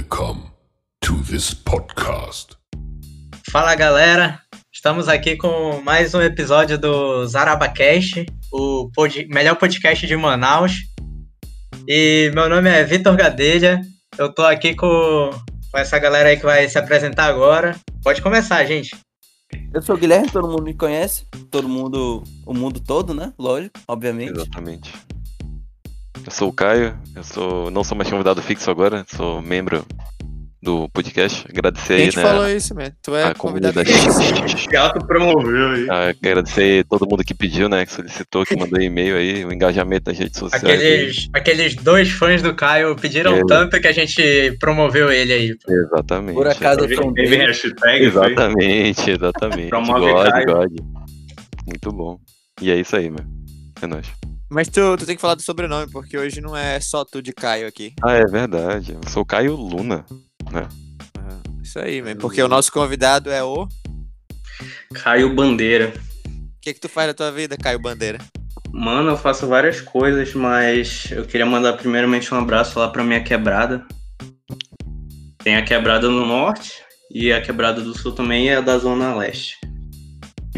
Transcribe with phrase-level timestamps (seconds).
[0.00, 0.44] Welcome
[1.02, 2.56] to this podcast.
[3.50, 4.40] Fala galera,
[4.72, 10.78] estamos aqui com mais um episódio do Zarabacast, o pod melhor podcast de Manaus.
[11.86, 13.82] E meu nome é Vitor Gadelha,
[14.16, 15.30] eu tô aqui com,
[15.70, 17.78] com essa galera aí que vai se apresentar agora.
[18.02, 18.96] Pode começar, gente.
[19.74, 23.34] Eu sou o Guilherme, todo mundo me conhece, todo mundo, o mundo todo, né?
[23.38, 24.32] Lógico, obviamente.
[24.32, 24.90] Exatamente.
[26.24, 29.84] Eu sou o Caio, eu sou não sou mais convidado fixo agora, sou membro
[30.62, 31.46] do podcast.
[31.48, 32.22] Agradecer Quem aí, te né?
[32.22, 32.92] falou isso, man?
[33.02, 34.76] Tu é a convidado fixo.
[34.76, 35.86] Auto promoveu aí.
[35.88, 37.86] Ah, Agradecer todo mundo que pediu, né?
[37.86, 40.62] Que solicitou, que mandou e-mail aí, o engajamento nas redes sociais.
[40.64, 43.42] Aqueles, aqueles dois fãs do Caio pediram É.
[43.46, 45.56] tanto que a gente promoveu ele aí.
[45.66, 46.34] Exatamente.
[46.34, 48.32] Por acaso Teve, hashtag, foi?
[48.32, 49.68] Exatamente, exatamente.
[49.70, 50.46] Promove God, Caio.
[50.46, 50.76] God.
[51.66, 52.18] Muito bom.
[52.60, 53.24] E é isso aí, meu.
[53.80, 54.06] É nóis.
[54.50, 57.32] Mas tu, tu tem que falar do sobrenome, porque hoje não é só tu de
[57.32, 57.94] Caio aqui.
[58.02, 58.92] Ah, é verdade.
[58.92, 60.04] Eu sou o Caio Luna.
[60.52, 60.68] Ah,
[61.62, 62.16] Isso aí, man.
[62.16, 63.68] Porque o nosso convidado é o.
[64.90, 65.92] O Caio Bandeira.
[66.60, 68.18] que, que tu faz na tua vida, Caio Bandeira?
[68.72, 73.22] Mano, eu faço várias coisas, mas eu queria mandar primeiramente um abraço lá pra minha
[73.22, 73.86] quebrada.
[75.44, 76.72] Tem a quebrada no norte
[77.10, 79.56] e a quebrada do sul também é a da zona leste.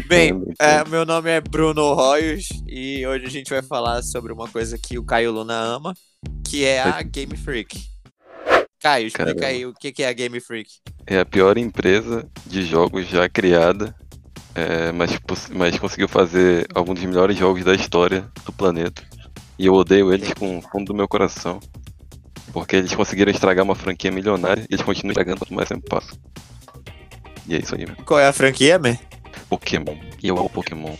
[0.07, 4.47] Bem, é, meu nome é Bruno Royos e hoje a gente vai falar sobre uma
[4.47, 5.93] coisa que o Caio Luna ama,
[6.43, 7.79] que é a Game Freak.
[8.81, 9.47] Caio, explica Caramba.
[9.47, 10.69] aí o que, é a Game Freak.
[11.05, 13.95] É a pior empresa de jogos já criada,
[14.55, 15.17] é, mas,
[15.51, 19.01] mas conseguiu fazer alguns dos melhores jogos da história do planeta.
[19.57, 21.59] E eu odeio eles com o fundo do meu coração.
[22.51, 26.15] Porque eles conseguiram estragar uma franquia milionária e eles continuam estragando quanto mais tempo passa.
[27.47, 27.95] E é isso aí, meu.
[28.05, 28.97] Qual é a franquia, man?
[29.57, 29.95] Pokémon.
[30.21, 30.93] E eu amo Pokémon.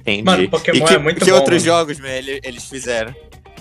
[0.00, 0.22] Entendi.
[0.22, 1.78] Mano, Pokémon e que, é muito que bom, outros mano.
[1.78, 3.14] jogos, man, ele- eles fizeram?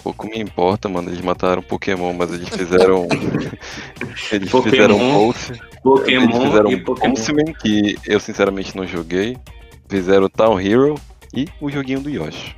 [0.04, 1.10] Pouco me importa, mano.
[1.10, 3.08] Eles mataram Pokémon, mas eles fizeram.
[4.32, 5.52] eles Pokémon, fizeram Pulse.
[5.54, 7.14] Eles Pokémon fizeram e Pokémon.
[7.14, 9.38] Pulseman, que eu sinceramente não joguei.
[9.88, 10.96] Fizeram Town Hero
[11.34, 12.56] e o joguinho do Yoshi,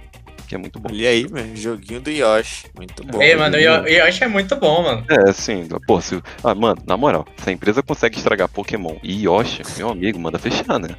[0.47, 0.89] que é muito bom.
[0.91, 2.67] Olha aí, man, joguinho do Yoshi.
[2.75, 3.21] Muito bom.
[3.21, 5.05] Ei, mano, o Yo- o Yoshi é muito bom, mano.
[5.09, 6.21] É, assim, pô, se...
[6.43, 10.37] Ah, mano, na moral, se a empresa consegue estragar Pokémon e Yoshi, meu amigo, manda
[10.39, 10.89] fechar, né?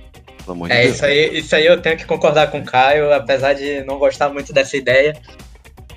[0.44, 0.94] Pelo amor de É, Deus.
[0.96, 4.28] isso aí, isso aí eu tenho que concordar com o Caio, apesar de não gostar
[4.28, 5.14] muito dessa ideia.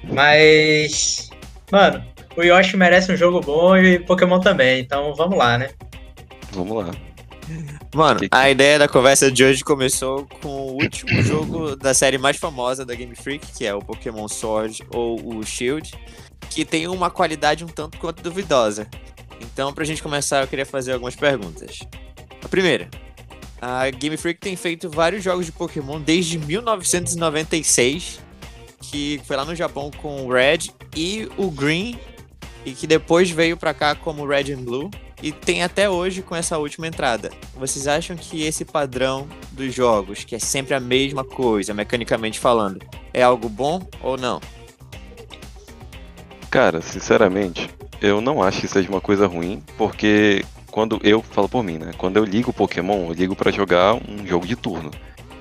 [0.03, 1.29] Mas,
[1.71, 2.03] mano,
[2.35, 5.69] o Yoshi merece um jogo bom e Pokémon também, então vamos lá, né?
[6.51, 6.91] Vamos lá.
[7.93, 12.17] Mano, Que- a ideia da conversa de hoje começou com o último jogo da série
[12.17, 15.91] mais famosa da Game Freak, que é o Pokémon Sword ou o Shield,
[16.49, 18.87] que tem uma qualidade um tanto quanto duvidosa.
[19.41, 21.79] Então, pra gente começar, eu queria fazer algumas perguntas.
[22.43, 22.89] A primeira,
[23.61, 28.19] a Game Freak tem feito vários jogos de Pokémon desde 1996,
[28.81, 31.97] que foi lá no Japão com o Red e o Green,
[32.65, 34.91] e que depois veio pra cá como Red and Blue.
[35.21, 37.29] E tem até hoje com essa última entrada.
[37.55, 42.79] Vocês acham que esse padrão dos jogos, que é sempre a mesma coisa, mecanicamente falando,
[43.13, 44.39] é algo bom ou não?
[46.49, 47.69] Cara, sinceramente,
[48.01, 51.91] eu não acho que seja uma coisa ruim, porque quando eu falo por mim, né?
[51.97, 54.89] Quando eu ligo Pokémon, eu ligo pra jogar um jogo de turno.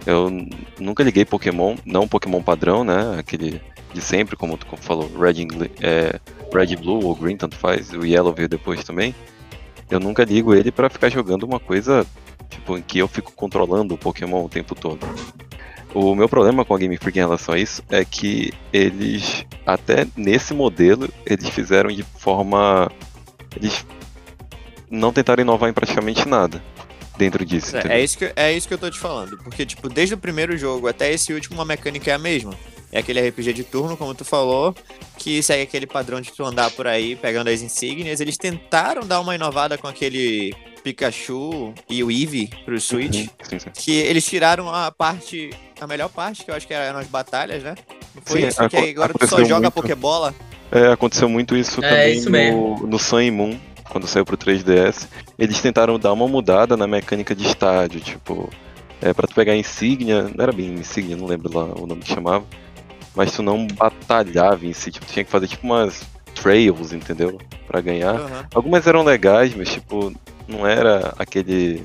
[0.04, 0.30] Eu
[0.78, 3.16] nunca liguei Pokémon, não Pokémon padrão, né?
[3.18, 3.60] Aquele
[3.92, 5.46] de sempre, como tu falou, Red,
[5.80, 6.18] é,
[6.52, 9.14] Red Blue ou Green, tanto faz, o Yellow veio depois também.
[9.90, 12.06] Eu nunca ligo ele pra ficar jogando uma coisa
[12.48, 15.06] tipo em que eu fico controlando o Pokémon o tempo todo.
[15.94, 20.06] O meu problema com a Game Freak em relação a isso é que eles, até
[20.16, 22.90] nesse modelo, eles fizeram de forma.
[23.56, 23.86] Eles
[24.90, 26.62] não tentaram inovar em praticamente nada
[27.16, 27.76] dentro disso.
[27.76, 29.38] É, é isso que, é isso que eu tô te falando.
[29.38, 32.54] Porque, tipo, desde o primeiro jogo até esse último, a mecânica é a mesma.
[32.90, 34.74] É aquele RPG de turno, como tu falou,
[35.18, 38.20] que segue aquele padrão de tu andar por aí pegando as insígnias.
[38.20, 43.16] Eles tentaram dar uma inovada com aquele Pikachu e o Eevee pro Switch.
[43.26, 43.70] Uhum, sim, sim.
[43.74, 45.50] Que eles tiraram a parte,
[45.80, 47.74] a melhor parte, que eu acho que eram as batalhas, né?
[48.14, 48.68] Não foi Sim, isso?
[48.68, 49.74] Que agora tu só aconteceu joga muito.
[49.74, 50.34] Pokébola.
[50.72, 52.86] É, aconteceu muito isso É, também isso no, mesmo.
[52.86, 53.58] no Sun e Moon,
[53.90, 55.06] quando saiu pro 3DS.
[55.38, 58.48] Eles tentaram dar uma mudada na mecânica de estádio, tipo,
[59.00, 62.00] é, pra tu pegar a insígnia, não era bem insígnia, não lembro lá o nome
[62.02, 62.44] que chamava,
[63.18, 66.06] mas tu não batalhava em si, tipo, tu tinha que fazer tipo umas
[66.36, 67.36] trails, entendeu?
[67.66, 68.14] Pra ganhar.
[68.14, 68.46] Aham.
[68.54, 70.14] Algumas eram legais, mas tipo,
[70.46, 71.84] não era aquele.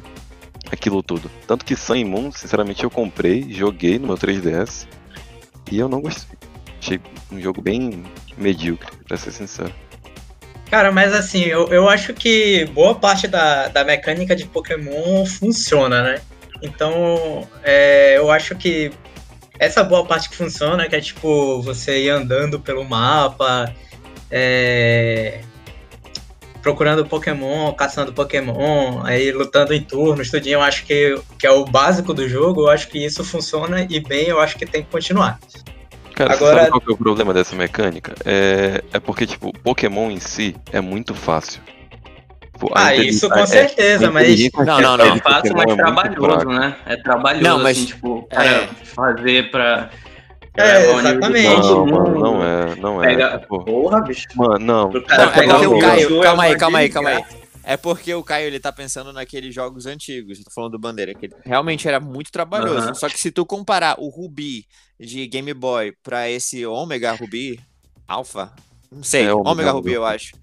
[0.72, 1.32] aquilo tudo.
[1.48, 4.86] Tanto que Sun Moon, sinceramente, eu comprei, joguei no meu 3DS
[5.72, 6.38] e eu não gostei.
[6.80, 7.02] Achei
[7.32, 8.04] um jogo bem
[8.38, 9.74] medíocre, pra ser sincero.
[10.70, 16.04] Cara, mas assim, eu, eu acho que boa parte da, da mecânica de Pokémon funciona,
[16.04, 16.22] né?
[16.62, 18.92] Então, é, eu acho que
[19.60, 23.74] essa boa parte que funciona, que é tipo você ir andando pelo mapa,
[24.30, 25.42] é,
[26.62, 31.66] procurando Pokémon, caçando Pokémon, aí lutando em turnos, tudinho, eu acho que, que é o
[31.66, 34.90] básico do jogo, eu acho que isso funciona e bem, eu acho que tem que
[34.90, 35.40] continuar.
[36.16, 38.14] Cara, Agora- sabe qual que é o problema dessa mecânica?
[38.24, 41.62] É, é porque, tipo, Pokémon em si é muito fácil.
[42.76, 45.14] Ah, isso com é, certeza, a mas Não, não, É não.
[45.16, 46.76] de fácil, mas é trabalhoso, né?
[46.86, 48.36] É trabalhoso, Não, mas- assim, tipo, é.
[48.36, 49.90] cara, fazer pra.
[50.56, 51.48] É, exatamente.
[51.68, 53.08] Não, mano, não é, não é.
[53.08, 54.28] Pega- Tipo, Porra, bicho.
[54.36, 54.92] mano, não.
[55.04, 56.22] Cara é o Caio.
[56.22, 57.26] Calma é aí, calma aí, calma aí.
[57.66, 60.38] É porque o Caio ele tá pensando naqueles jogos antigos.
[60.38, 62.78] Eu tô falando do Bandeira, que ele realmente era muito trabalhoso.
[62.88, 62.94] Aham.
[62.94, 64.66] Só que se tu comparar o Ruby
[65.00, 67.60] de Game Boy pra esse Omega Ruby,
[68.08, 68.52] Alpha,
[68.92, 69.94] não sei, É, Omega, Omega Ruby Ruby.
[69.96, 70.34] eu acho.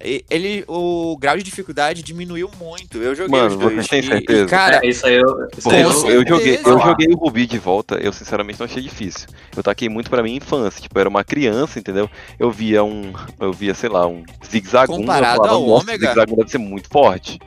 [0.00, 2.98] Ele, o grau de dificuldade diminuiu muito.
[2.98, 3.74] Eu joguei Mano, os dois.
[3.84, 4.46] você tem e- e, certeza?
[4.46, 5.48] cara, É, isso aí eu.
[5.58, 5.92] Isso aí eu, eu,
[6.22, 6.78] eu joguei, eu certeza.
[6.78, 9.28] joguei o Rubi de volta, eu sinceramente não achei difícil.
[9.56, 12.08] Eu taquei muito pra minha infância, tipo, eu era uma criança, entendeu?
[12.38, 16.04] Eu via um, eu via, sei lá, um zigzagum, Comparado falava, ao Ômega?
[16.04, 17.38] o zigzagum deve ser muito forte.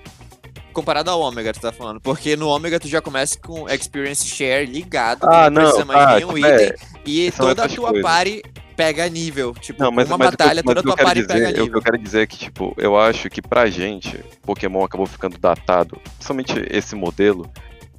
[0.74, 2.00] comparado ao Ômega, tu tá falando.
[2.02, 5.86] Porque no Ômega tu já começa com Experience Share ligado, Ah, tu não precisa não,
[5.94, 6.52] mais tá, nenhum tipo, item.
[6.68, 6.76] é,
[7.06, 8.02] e toda a tua coisas.
[8.02, 8.42] party
[8.82, 9.54] pega nível.
[9.54, 11.66] Tipo, Não, mas, uma mas, batalha, toda a tua party dizer, pega o que eu
[11.66, 11.82] nível.
[11.82, 16.54] quero dizer é que, tipo, eu acho que pra gente, Pokémon acabou ficando datado, principalmente
[16.70, 17.50] esse modelo,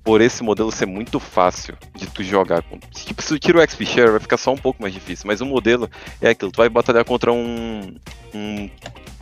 [0.05, 2.63] por esse modelo ser muito fácil de tu jogar.
[2.93, 5.41] Tipo, se tu tira o XP Share, vai ficar só um pouco mais difícil, mas
[5.41, 5.89] o modelo
[6.21, 7.95] é aquilo, tu vai batalhar contra um,
[8.35, 8.69] um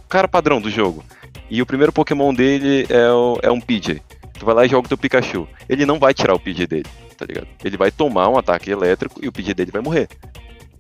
[0.09, 1.05] cara padrão do jogo,
[1.51, 4.01] e o primeiro Pokémon dele é, o- é um PJ.
[4.39, 5.47] Tu vai lá e joga o teu Pikachu.
[5.69, 6.87] Ele não vai tirar o PJ dele,
[7.19, 7.47] tá ligado?
[7.63, 10.09] Ele vai tomar um ataque elétrico e o PJ dele vai morrer.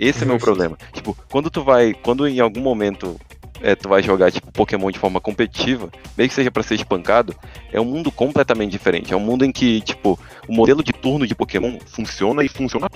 [0.00, 0.78] Esse é meu problema.
[0.94, 1.92] Tipo, quando tu vai.
[1.92, 3.20] Quando em algum momento
[3.60, 7.36] é, tu vai jogar, tipo, Pokémon de forma competitiva, mesmo que seja pra ser espancado,
[7.70, 9.12] é um mundo completamente diferente.
[9.12, 10.18] É um mundo em que, tipo,
[10.48, 12.88] o modelo de turno de Pokémon funciona e funciona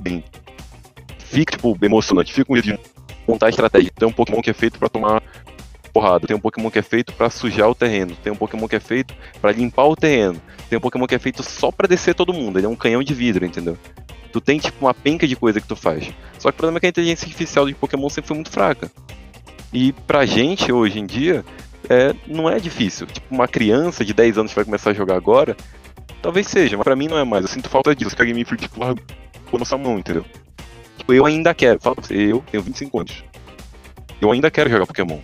[0.00, 0.22] bem.
[1.18, 2.32] Fica, tipo, emocionante.
[2.32, 2.78] Fica um jeito de
[3.26, 3.90] montar estratégia.
[3.92, 5.20] Tem um Pokémon que é feito pra tomar
[5.92, 6.24] porrada.
[6.28, 8.14] Tem um Pokémon que é feito pra sujar o terreno.
[8.22, 10.40] Tem um Pokémon que é feito pra limpar o terreno.
[10.70, 12.60] Tem um Pokémon que é feito só pra descer todo mundo.
[12.60, 13.76] Ele é um canhão de vidro, entendeu?
[14.34, 16.12] Tu tem, tipo, uma penca de coisa que tu faz.
[16.40, 18.90] Só que o problema é que a inteligência artificial de Pokémon sempre foi muito fraca.
[19.72, 21.44] E pra gente, hoje em dia,
[21.88, 23.06] é, não é difícil.
[23.06, 25.56] Tipo, uma criança de 10 anos que vai começar a jogar agora,
[26.20, 27.44] talvez seja, mas pra mim não é mais.
[27.44, 29.04] Eu sinto falta disso, que a Game Freak, tipo, largou
[29.56, 30.24] nossa mão, entendeu?
[30.98, 33.24] Tipo, eu ainda quero, fala pra você, eu tenho 25 anos.
[34.20, 35.20] Eu ainda quero jogar Pokémon.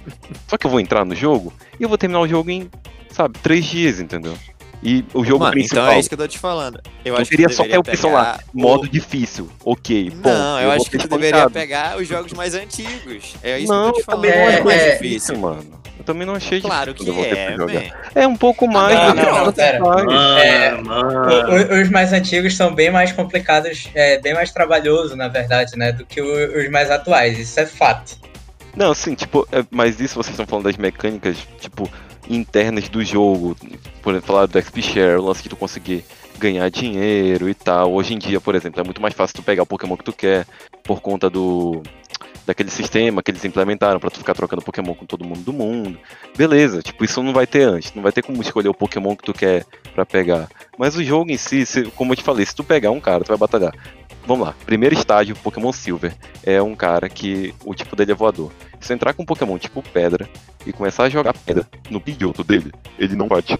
[0.46, 2.70] Só que eu vou entrar no jogo e eu vou terminar o jogo em,
[3.10, 4.38] sabe, 3 dias, entendeu?
[4.82, 5.82] E o jogo Mano, principal.
[5.84, 6.80] então é isso que eu tô te falando.
[7.04, 10.10] Eu, Eu acho queria que só ter a opção lá, o- modo difícil, ok.
[10.24, 13.34] Não, eu, vou acho que tu deveria pegar os jogos mais antigos.
[13.42, 14.22] É isso Não, que eu tô te falando.
[14.22, 14.92] também não É, é mais é.
[14.92, 15.80] difícil, mano.
[15.98, 17.74] Eu também não achei Claro difícil que eu é, pra jogar.
[17.74, 17.90] man.
[18.14, 19.78] É um pouco mais Ah, do que não, não, pera.
[19.84, 19.96] faz.
[20.06, 21.82] Mano, É, mano.
[21.82, 25.92] Os mais antigos são bem mais complicados, é, bem mais trabalhoso, na verdade, né?
[25.92, 27.38] Do que o- os mais atuais.
[27.38, 28.16] Isso é fato.
[28.74, 31.86] Não, sim, tipo, é, mas isso vocês estão falando das mecânicas, tipo,
[32.34, 33.56] internas do jogo.
[34.02, 36.04] Por exemplo, falar do XP Share, o lance de tu conseguir
[36.38, 37.92] ganhar dinheiro e tal.
[37.92, 40.12] Hoje em dia, por exemplo, é muito mais fácil tu pegar o Pokémon que tu
[40.12, 40.46] quer
[40.84, 41.82] por conta do
[42.46, 45.96] daquele sistema que eles implementaram pra tu ficar trocando Pokémon com todo mundo do mundo.
[46.36, 49.22] Beleza, tipo, isso não vai ter antes, não vai ter como escolher o Pokémon que
[49.22, 50.48] tu quer pra pegar.
[50.76, 53.22] Mas o jogo em si, se- como eu te falei, se tu pegar um cara,
[53.22, 53.72] tu vai batalhar.
[54.30, 56.14] Vamos lá, primeiro estágio, Pokémon Silver.
[56.44, 58.52] É um cara que o tipo dele é voador.
[58.80, 60.30] Se tu entrar com um Pokémon tipo pedra
[60.64, 63.58] e começar a jogar pedra no Pidgeotto dele, ele não vai atirar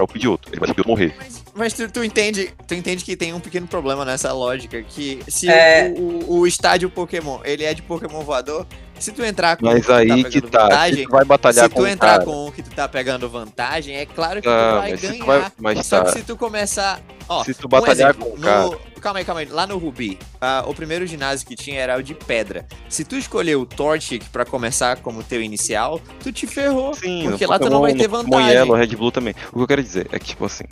[0.00, 1.14] o Pidgeotto, ele vai Pidgeotto morrer.
[1.18, 5.20] Mas, mas tu, tu entende, tu entende que tem um pequeno problema nessa lógica, que
[5.28, 5.92] se É.
[5.94, 8.66] o, o, o estádio Pokémon, ele é de Pokémon voador,
[8.98, 11.64] se tu entrar com Mas um que aí tá que tá, vantagem, tu vai batalhar
[11.64, 14.48] se com tu um entrar com um que tu tá pegando vantagem, é claro que
[14.48, 15.18] tu vai ganhar.
[15.18, 16.04] tu vai- mas Só tá.
[16.12, 17.00] que se tu começar.
[17.28, 19.46] Ó, Se tu um batalhar exemplo, com o cara- no- Calma aí, calma aí.
[19.46, 22.66] Lá no Ruby, ah, o primeiro ginásio que tinha era o de pedra.
[22.88, 26.92] Se tu escolher o Torchic pra começar como teu inicial, tu te ferrou.
[26.94, 28.48] Sim, porque lá tu não vai ter vantagem.
[28.50, 29.34] Yellow, Red Blue também.
[29.52, 30.64] O que eu quero dizer é que, tipo assim,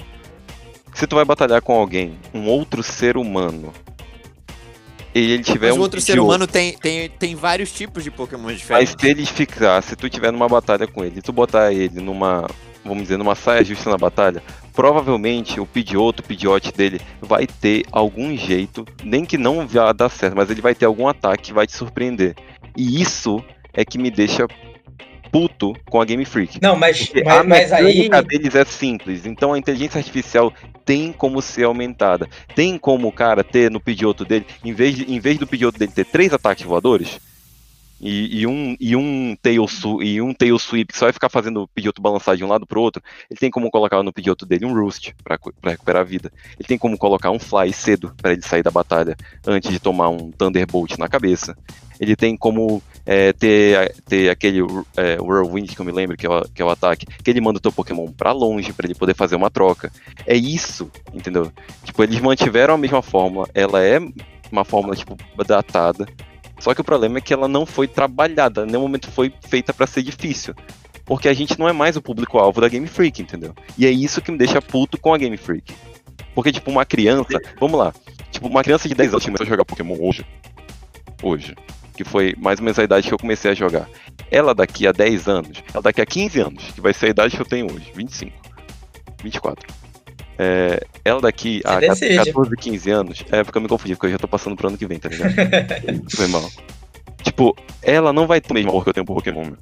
[0.95, 3.73] se tu vai batalhar com alguém, um outro ser humano,
[5.15, 8.45] ele tiver Mas um o outro ser humano tem, tem, tem vários tipos de Pokémon
[8.49, 8.97] Mas diferentes.
[8.99, 12.47] se ele ficar, se tu tiver numa batalha com ele, tu botar ele numa,
[12.85, 14.43] vamos dizer, numa saia justa na batalha,
[14.73, 20.09] provavelmente o Pidgeotto, o Pidgeot dele vai ter algum jeito, nem que não vá dar
[20.09, 22.35] certo, mas ele vai ter algum ataque que vai te surpreender.
[22.77, 23.43] E isso
[23.73, 24.47] é que me deixa
[25.35, 26.63] puto com a Game Freak.
[26.63, 28.09] Não, mas, Porque a mas, mas aí.
[28.29, 30.53] deles é simples, então a inteligência artificial
[30.85, 32.29] tem como ser aumentada.
[32.55, 35.77] Tem como o cara ter no Pidgeotto dele, em vez, de, em vez do Pidgeotto
[35.77, 37.19] dele ter três ataques voadores,
[38.01, 41.29] e, e um, e, um tail su, e um tail sweep que só vai ficar
[41.29, 44.47] fazendo o Pidgeotto balançar de um lado pro outro, ele tem como colocar no Pidgeotto
[44.47, 46.31] dele um Roost pra recuperar a vida.
[46.57, 50.11] Ele tem como colocar um Fly cedo pra ele sair da batalha antes de tomar
[50.11, 51.57] um Thunderbolt na cabeça.
[51.99, 54.61] Ele tem como é, ter, ter aquele
[54.97, 57.41] é, Whirlwind que eu me lembro, que é, o, que é o ataque, que ele
[57.41, 59.93] manda o teu Pokémon pra longe pra ele poder fazer uma troca.
[60.27, 61.53] É isso, entendeu?
[61.85, 64.01] Tipo, eles mantiveram a mesma fórmula, ela é
[64.51, 66.07] uma fórmula, tipo, datada.
[66.59, 69.87] Só que o problema é que ela não foi trabalhada, nenhum momento foi feita para
[69.87, 70.55] ser difícil.
[71.05, 73.55] Porque a gente não é mais o público-alvo da Game Freak, entendeu?
[73.77, 75.75] E é isso que me deixa puto com a Game Freak.
[76.35, 77.39] Porque, tipo, uma criança.
[77.61, 77.93] Vamos lá.
[78.31, 80.25] Tipo, uma criança de 10 anos começou a jogar Pokémon hoje.
[81.23, 81.55] Hoje.
[81.95, 83.89] Que foi mais ou menos a idade que eu comecei a jogar.
[84.31, 85.63] Ela daqui a 10 anos.
[85.73, 87.91] Ela daqui a 15 anos, que vai ser a idade que eu tenho hoje.
[87.95, 88.33] 25.
[89.23, 89.67] 24.
[90.37, 92.33] É, ela daqui a Você decide.
[92.33, 93.25] 14, 15 anos.
[93.31, 95.09] É porque eu me confundi, porque eu já tô passando pro ano que vem, tá
[95.09, 95.33] ligado?
[96.11, 96.51] foi mal.
[97.23, 99.53] Tipo, ela não vai ter o mesmo amor que eu tenho por Pokémon.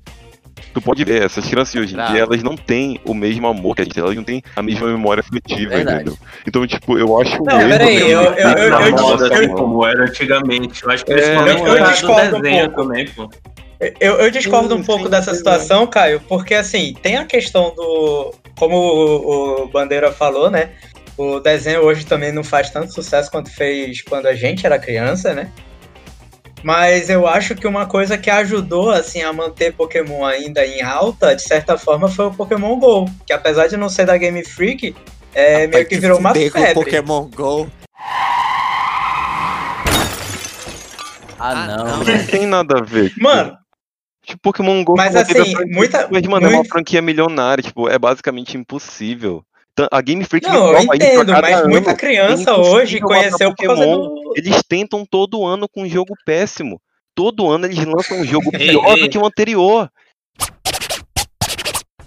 [0.72, 3.82] Tu pode ver, essas crianças hoje em dia, elas não têm o mesmo amor que
[3.82, 5.96] a gente, elas não têm a mesma memória afetiva, Verdade.
[5.96, 6.18] entendeu?
[6.46, 10.04] Então, tipo, eu acho Não, peraí, eu- eu- eu- eu- moda, eu- assim, como era
[10.04, 10.82] antigamente.
[10.82, 12.82] Eu acho que É, principalmente eu- eu discordo do um desenho pouco.
[12.82, 13.30] também, pô.
[14.00, 15.38] Eu, eu discordo um Sim, pouco sim, dessa sim.
[15.38, 18.32] situação, Caio, porque assim, tem a questão do.
[18.56, 20.70] Como o, o Bandeira falou, né?
[21.18, 25.34] O desenho hoje também não faz tanto sucesso quanto fez quando a gente era criança,
[25.34, 25.50] né?
[26.62, 31.34] Mas eu acho que uma coisa que ajudou assim a manter Pokémon ainda em alta,
[31.34, 34.94] de certa forma, foi o Pokémon GO, que apesar de não ser da Game Freak,
[35.34, 36.74] é, meio que virou uma febre.
[36.74, 37.68] Pokémon GO.
[41.38, 41.84] Ah, Ah, não.
[42.04, 42.26] não.
[42.26, 43.08] Tem nada a ver.
[43.10, 43.58] tipo, Mano,
[44.24, 47.60] Tipo, Pokémon GO Mas, é assim, franquia, muita- Mas, mano, é uma muito- franquia milionária,
[47.60, 49.42] tipo, é basicamente impossível.
[49.90, 51.70] A Game Freak me não, eu entendo, cada mas ano.
[51.70, 54.08] muita criança hoje conheceu Pokémon.
[54.08, 54.32] do.
[54.36, 56.78] Eles tentam todo ano com um jogo péssimo.
[57.14, 59.90] Todo ano eles lançam um jogo pior do que o anterior.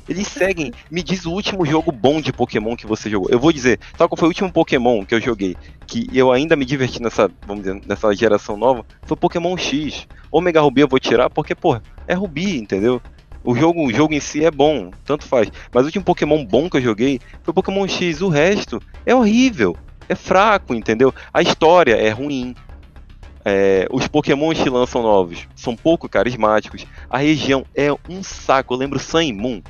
[0.08, 0.72] Eles seguem.
[0.92, 3.30] Me diz o último jogo bom de Pokémon que você jogou.
[3.32, 5.58] Eu vou dizer, sabe qual foi o último Pokémon que eu joguei?
[5.88, 8.86] Que eu ainda me diverti nessa, vamos dizer, nessa geração nova?
[9.04, 10.08] Foi Pokémon X.
[10.32, 13.02] Omega Ruby eu vou tirar porque, pô, é Ruby, entendeu?
[13.46, 15.52] O jogo, o jogo em si é bom, tanto faz.
[15.72, 18.22] Mas o último Pokémon bom que eu joguei foi Pokémon X.
[18.22, 19.78] O resto é horrível.
[20.10, 21.14] É fraco, entendeu?
[21.32, 22.56] A história é ruim.
[23.44, 26.88] É, os Pokémons que lançam novos são pouco carismáticos.
[27.08, 28.74] A região é um saco.
[28.74, 29.62] Eu lembro Sun Moon.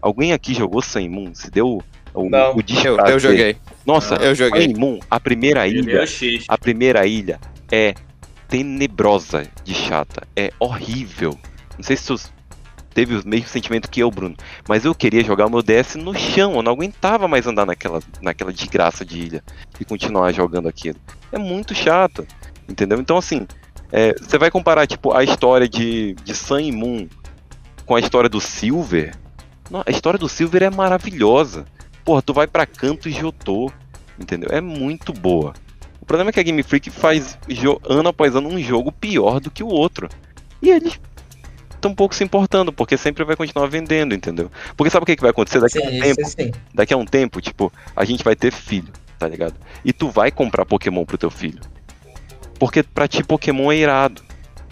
[0.00, 1.34] Alguém aqui jogou Sun Moon?
[1.34, 1.82] Se deu
[2.14, 2.54] o, Não.
[2.54, 3.56] o Eu, eu joguei.
[3.84, 4.68] Nossa, Eu joguei.
[4.68, 7.94] Sun Moon, a primeira ilha, é o a primeira ilha é
[8.46, 10.22] tenebrosa de chata.
[10.36, 11.36] É horrível.
[11.76, 12.37] Não sei se tu
[12.98, 14.34] teve o mesmo sentimento que eu, Bruno.
[14.68, 16.56] Mas eu queria jogar o meu DS no chão.
[16.56, 19.44] Eu não aguentava mais andar naquela, naquela desgraça de ilha
[19.78, 20.98] e continuar jogando aquilo.
[21.30, 22.26] É muito chato.
[22.68, 22.98] Entendeu?
[22.98, 23.46] Então, assim,
[23.92, 27.06] é, você vai comparar, tipo, a história de, de Sun e Moon
[27.86, 29.14] com a história do Silver.
[29.70, 31.66] Não, a história do Silver é maravilhosa.
[32.04, 33.70] Porra, tu vai pra Canto e Jotô.
[34.18, 34.48] Entendeu?
[34.50, 35.54] É muito boa.
[36.00, 37.38] O problema é que a Game Freak faz
[37.88, 40.08] ano após ano um jogo pior do que o outro.
[40.60, 40.98] E eles
[41.86, 44.50] um pouco se importando, porque sempre vai continuar vendendo, entendeu?
[44.76, 46.28] Porque sabe o que, que vai acontecer daqui a um Sim, tempo?
[46.28, 46.52] sim.
[46.74, 49.54] Daqui a um tempo, tipo, a gente vai ter filho, tá ligado?
[49.84, 51.60] E tu vai comprar Pokémon pro teu filho.
[52.58, 54.22] Porque pra ti Pokémon é irado,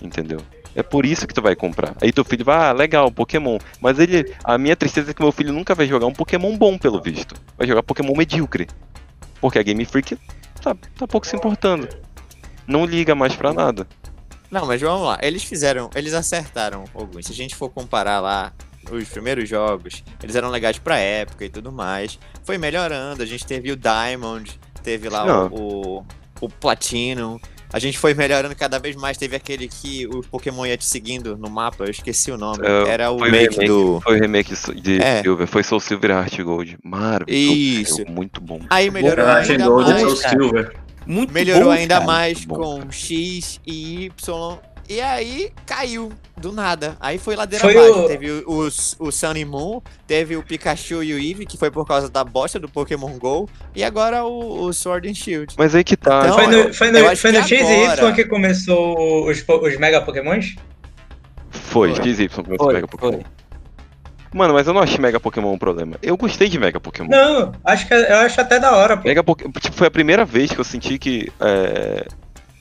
[0.02, 0.40] entendeu?
[0.74, 1.94] É por isso que tu vai comprar.
[2.02, 3.58] Aí teu filho vai, ah, legal, Pokémon.
[3.80, 4.34] Mas ele.
[4.44, 7.34] A minha tristeza é que meu filho nunca vai jogar um Pokémon bom, pelo visto.
[7.56, 8.66] Vai jogar Pokémon medíocre.
[9.40, 10.18] Porque a Game Freak
[10.60, 11.88] tá, tá pouco se importando.
[12.66, 13.86] Não liga mais pra nada.
[14.50, 15.18] Não, mas vamos lá.
[15.22, 17.26] Eles fizeram, eles acertaram alguns.
[17.26, 18.52] Se a gente for comparar lá
[18.90, 22.18] os primeiros jogos, eles eram legais pra época e tudo mais.
[22.44, 23.22] Foi melhorando.
[23.22, 25.46] A gente teve o Diamond, teve lá Não.
[25.48, 26.06] o,
[26.40, 27.38] o, Platinum.
[27.72, 29.16] A gente foi melhorando cada vez mais.
[29.18, 32.60] Teve aquele que o Pokémon ia te seguindo no mapa, eu esqueci o nome.
[32.64, 33.66] É, Era o remake remake.
[33.66, 34.00] do.
[34.00, 35.20] Foi o remake de É.
[35.22, 36.78] Silver, foi Soul Silver Heart Gold.
[36.84, 37.58] Maravilhoso.
[37.58, 38.04] Isso.
[38.08, 38.60] Muito bom.
[38.70, 40.20] Aí melhorou ainda Gold e Soul mais.
[40.22, 40.38] cara.
[40.38, 40.76] Silver.
[41.06, 42.06] Muito Melhorou bom, ainda cara.
[42.06, 44.58] mais bom, com X e Y.
[44.88, 46.96] E aí caiu do nada.
[47.00, 48.04] Aí foi ladeira Foi abaixo.
[48.04, 48.68] o- Teve o, o,
[49.08, 52.22] o Sun e Moon, teve o Pikachu e o Eevee, que foi por causa da
[52.22, 53.48] bosta do Pokémon GO.
[53.74, 55.54] E agora o, o Sword and Shield.
[55.58, 56.20] Mas aí que tá.
[56.24, 59.76] Então, Foi no, foi no, foi no que X e Y que começou os, os
[59.78, 60.54] Mega Pokémons?
[61.50, 62.04] Foi, Foi.
[62.14, 63.12] XY começou Foi, Mega Pokémon.
[63.12, 63.22] foi.
[64.36, 65.96] Mano, mas eu não achei Mega Pokémon um problema.
[66.02, 67.08] Eu gostei de Mega Pokémon.
[67.08, 69.08] Não, acho que eu acho até da hora, pô.
[69.08, 72.06] Mega Pokémon, tipo, foi a primeira vez que eu senti que é,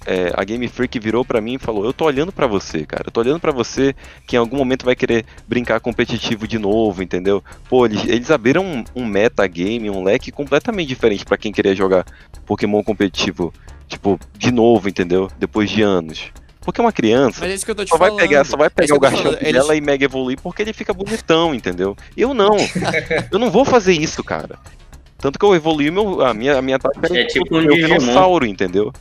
[0.05, 3.03] é, a Game Freak virou pra mim e falou: Eu tô olhando pra você, cara.
[3.07, 3.93] Eu tô olhando pra você
[4.25, 7.43] que em algum momento vai querer brincar competitivo de novo, entendeu?
[7.67, 12.05] Pô, eles, eles abriram um, um metagame, um leque completamente diferente pra quem queria jogar
[12.45, 13.53] Pokémon competitivo,
[13.85, 15.29] tipo, de novo, entendeu?
[15.37, 16.31] Depois de anos.
[16.65, 17.37] Porque uma criança.
[17.41, 18.93] Mas é isso que eu tô te Só vai pegar, só vai É pegar que
[18.93, 19.31] o garchão.
[19.39, 21.95] Eles- dela e mega evoluir porque ele fica bonitão, entendeu?
[22.17, 22.57] Eu não.
[23.31, 24.57] eu não vou fazer isso, cara.
[25.19, 28.45] Tanto que eu evoluí meu, a minha, a minha tática era É tipo um dinossauro,
[28.45, 28.91] entendeu?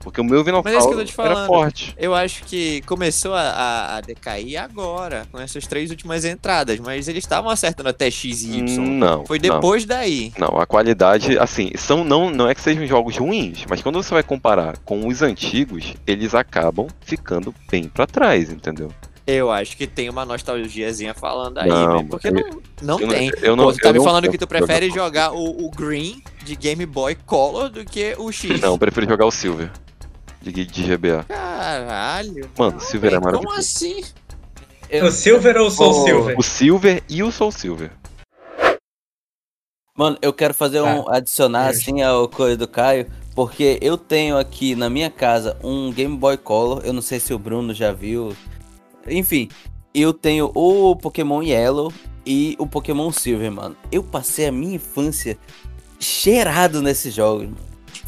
[0.00, 1.94] Porque o meu Mas é era forte.
[1.98, 7.24] Eu acho que começou a, a- decair agora, com essas três últimas entradas, mas eles
[7.24, 8.78] estavam acertando até X e Y.
[8.78, 9.26] Não.
[9.26, 9.54] Foi não.
[9.56, 10.32] depois daí.
[10.38, 14.14] Não, a qualidade, assim, são não, não é que sejam jogos ruins, mas quando você
[14.14, 18.90] vai comparar com os antigos, eles acabam ficando bem pra trás, entendeu?
[19.26, 22.06] Eu acho que tem uma nostalgiazinha falando aí, Não, né?
[22.08, 22.42] Porque eu- não,
[22.82, 23.30] não eu não- tem.
[23.42, 25.70] eu não- Pô, tu tá me não falando que tu prefere jogar- jogar o, o
[25.70, 28.58] Green de Game Boy Color do que o X.
[28.58, 29.70] Não, eu prefiro jogar o Silver
[30.40, 31.24] de, de GBA.
[31.28, 32.50] Caralho.
[32.58, 33.58] Mano, o Silver é Como maravilhoso.
[33.58, 34.04] assim?
[35.02, 36.38] O Silver ou o Soul Ô, Silver?
[36.38, 37.90] O Silver e o Soul Silver.
[39.94, 41.78] Mano, eu quero fazer um adicionar Deus.
[41.78, 46.36] assim ao coisa do Caio, porque eu tenho aqui na minha casa um Game Boy
[46.36, 48.34] Color, eu não sei se o Bruno já viu.
[49.08, 49.48] Enfim,
[49.92, 51.92] eu tenho o Pokémon Yellow
[52.24, 53.76] e o Pokémon Silver, mano.
[53.90, 55.36] Eu passei a minha infância
[55.98, 57.44] cheirado nesses jogos.
[57.46, 57.56] mano.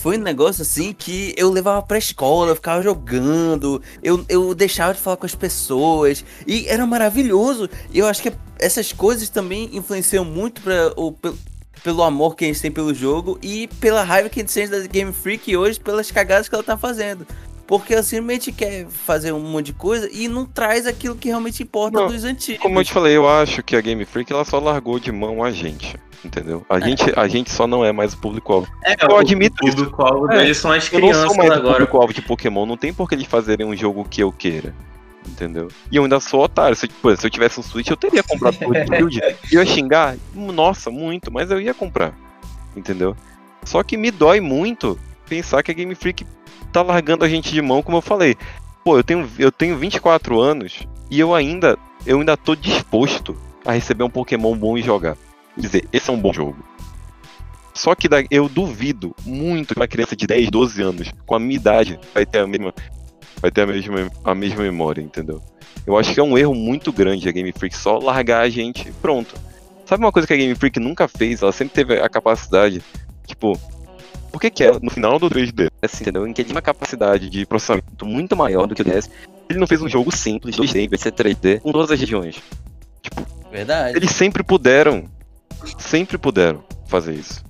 [0.03, 4.95] Foi um negócio assim que eu levava pra escola, eu ficava jogando, eu, eu deixava
[4.95, 7.69] de falar com as pessoas, e era maravilhoso.
[7.93, 11.35] E eu acho que essas coisas também influenciam muito para o, pe-
[11.85, 14.71] pelo amor que a gente tem pelo jogo e pela raiva que a gente sente
[14.71, 17.27] da Game Freak hoje pelas cagadas que ela tá fazendo.
[17.71, 21.63] Porque ela simplesmente quer fazer um monte de coisa e não traz aquilo que realmente
[21.63, 22.61] importa Não, dos antigos.
[22.61, 25.45] Como eu te falei, eu acho que a Game Freak ela só largou de mão
[25.45, 26.67] a gente, entendeu?
[26.69, 28.67] A, gente, a gente só não é mais o público-alvo.
[28.85, 29.77] É, Eu admito o isso.
[29.77, 31.75] público-alvo É, deles são as Eu não crianças sou mais o agora.
[31.75, 34.75] público-alvo de Pokémon, não tem por que eles fazerem um jogo que eu queira.
[35.29, 35.69] Entendeu?
[35.93, 36.75] E eu ainda sou otário.
[36.75, 38.75] Se, pô, se eu tivesse um Switch, eu teria comprado o.
[38.75, 42.13] E eu ia xingar, nossa, muito, mas eu ia comprar.
[42.75, 43.15] Entendeu?
[43.63, 44.99] Só que me dói muito
[45.31, 46.27] pensar que a Game Freak
[46.73, 48.37] tá largando a gente de mão, como eu falei.
[48.85, 53.71] Pô, eu tenho, eu tenho 24 anos e eu ainda, eu ainda tô disposto a
[53.71, 55.17] receber um Pokémon bom e jogar.
[55.55, 56.57] Quer dizer, esse é um bom jogo.
[57.73, 61.55] Só que eu duvido muito que uma criança de 10, 12 anos, com a minha
[61.55, 62.75] idade, vai ter a mesma,
[63.41, 65.41] vai ter a mesma, a mesma memória, entendeu?
[65.87, 68.91] Eu acho que é um erro muito grande a Game Freak só largar a gente
[69.01, 69.35] pronto.
[69.87, 71.43] Sabe uma coisa que a Game Freak nunca fez?
[71.43, 72.83] Ela sempre teve a capacidade,
[73.27, 73.59] tipo,
[74.31, 75.71] por que que é no final do 3D?
[75.83, 76.27] Assim, entendeu?
[76.27, 79.11] Em que ele tinha uma capacidade de processamento muito maior do que o DS.
[79.49, 82.41] Ele não fez um jogo simples, 2D, vai ser 3D, com todas as regiões.
[83.51, 83.97] Verdade.
[83.97, 85.05] Eles sempre puderam.
[85.79, 87.45] Sempre puderam fazer isso.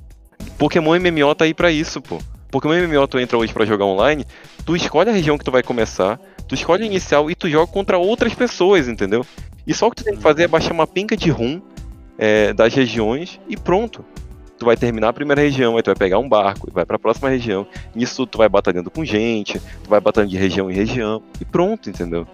[0.59, 2.19] Pokémon MMO tá aí pra isso, pô.
[2.51, 4.27] Pokémon MMO tu entra hoje pra jogar online,
[4.65, 7.71] tu escolhe a região que tu vai começar, tu escolhe a inicial e tu joga
[7.71, 9.25] contra outras pessoas, entendeu?
[9.67, 11.61] E só o que tu tem que fazer é baixar uma penca de rum
[12.19, 14.05] é, das regiões e pronto.
[14.61, 16.99] Tu vai terminar a primeira região, aí tu vai pegar um barco e vai pra
[16.99, 17.67] próxima região.
[17.95, 21.89] Nisso tu vai batalhando com gente, tu vai batalhando de região em região e pronto,
[21.89, 22.27] entendeu?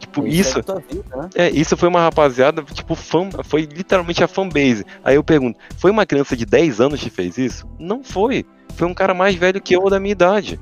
[0.00, 1.28] Tipo, isso, é da tua vida, né?
[1.36, 4.84] é, isso foi uma rapaziada, tipo, fã, foi literalmente a fanbase.
[5.04, 7.64] Aí eu pergunto, foi uma criança de 10 anos que fez isso?
[7.78, 8.44] Não foi.
[8.74, 10.58] Foi um cara mais velho que eu ou da minha idade.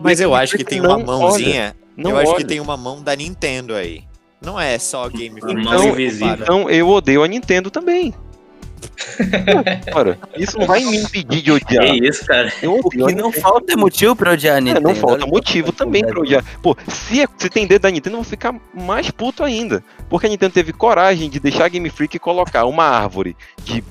[0.00, 1.76] Mas eu acho que Freak tem uma mãozinha.
[1.96, 2.46] Não eu acho que olha.
[2.46, 4.02] tem uma mão da Nintendo aí.
[4.44, 6.34] Não é só Game A mão Então, invisível.
[6.34, 8.12] Então eu odeio a Nintendo também.
[9.94, 11.84] Ora, isso não vai me impedir de odiar.
[11.86, 12.52] Que isso, cara.
[12.62, 14.88] Eu O odeio que não falta motivo pra odiar a É, Nintendo.
[14.88, 16.44] não falta motivo quanta também pra odiar.
[16.62, 19.82] Pô, se, é- se tem dedo da Nintendo, eu vou ficar mais puto ainda.
[20.08, 23.82] Porque a Nintendo teve coragem de deixar a Game Freak colocar uma árvore de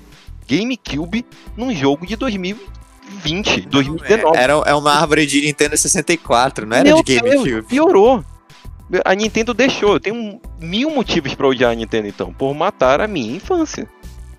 [0.47, 1.25] GameCube
[1.57, 4.37] num jogo de 2020, 2019.
[4.37, 7.67] Era, é uma árvore de Nintendo 64, não era Meu de Deus, GameCube.
[7.67, 8.23] piorou.
[9.05, 9.93] A Nintendo deixou.
[9.93, 12.31] Eu tenho mil motivos pra odiar a Nintendo, então.
[12.33, 13.87] Por matar a minha infância.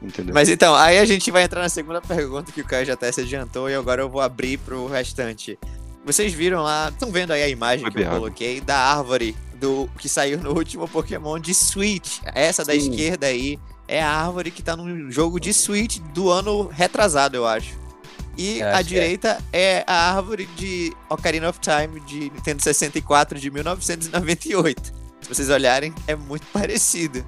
[0.05, 0.35] Entendeu?
[0.35, 3.11] Mas então, aí a gente vai entrar na segunda pergunta que o Caio já até
[3.11, 5.59] se adiantou e agora eu vou abrir pro restante.
[6.05, 9.89] Vocês viram lá, estão vendo aí a imagem Foi que eu coloquei da árvore do
[9.99, 12.19] que saiu no último Pokémon de Switch.
[12.35, 12.91] Essa da Sim.
[12.91, 17.47] esquerda aí é a árvore que tá no jogo de Switch do ano retrasado, eu
[17.47, 17.83] acho.
[18.37, 22.63] E Eu a acho que direita é a árvore de Ocarina of Time de Nintendo
[22.63, 24.93] 64 de 1998.
[25.23, 27.25] Se vocês olharem, é muito parecido.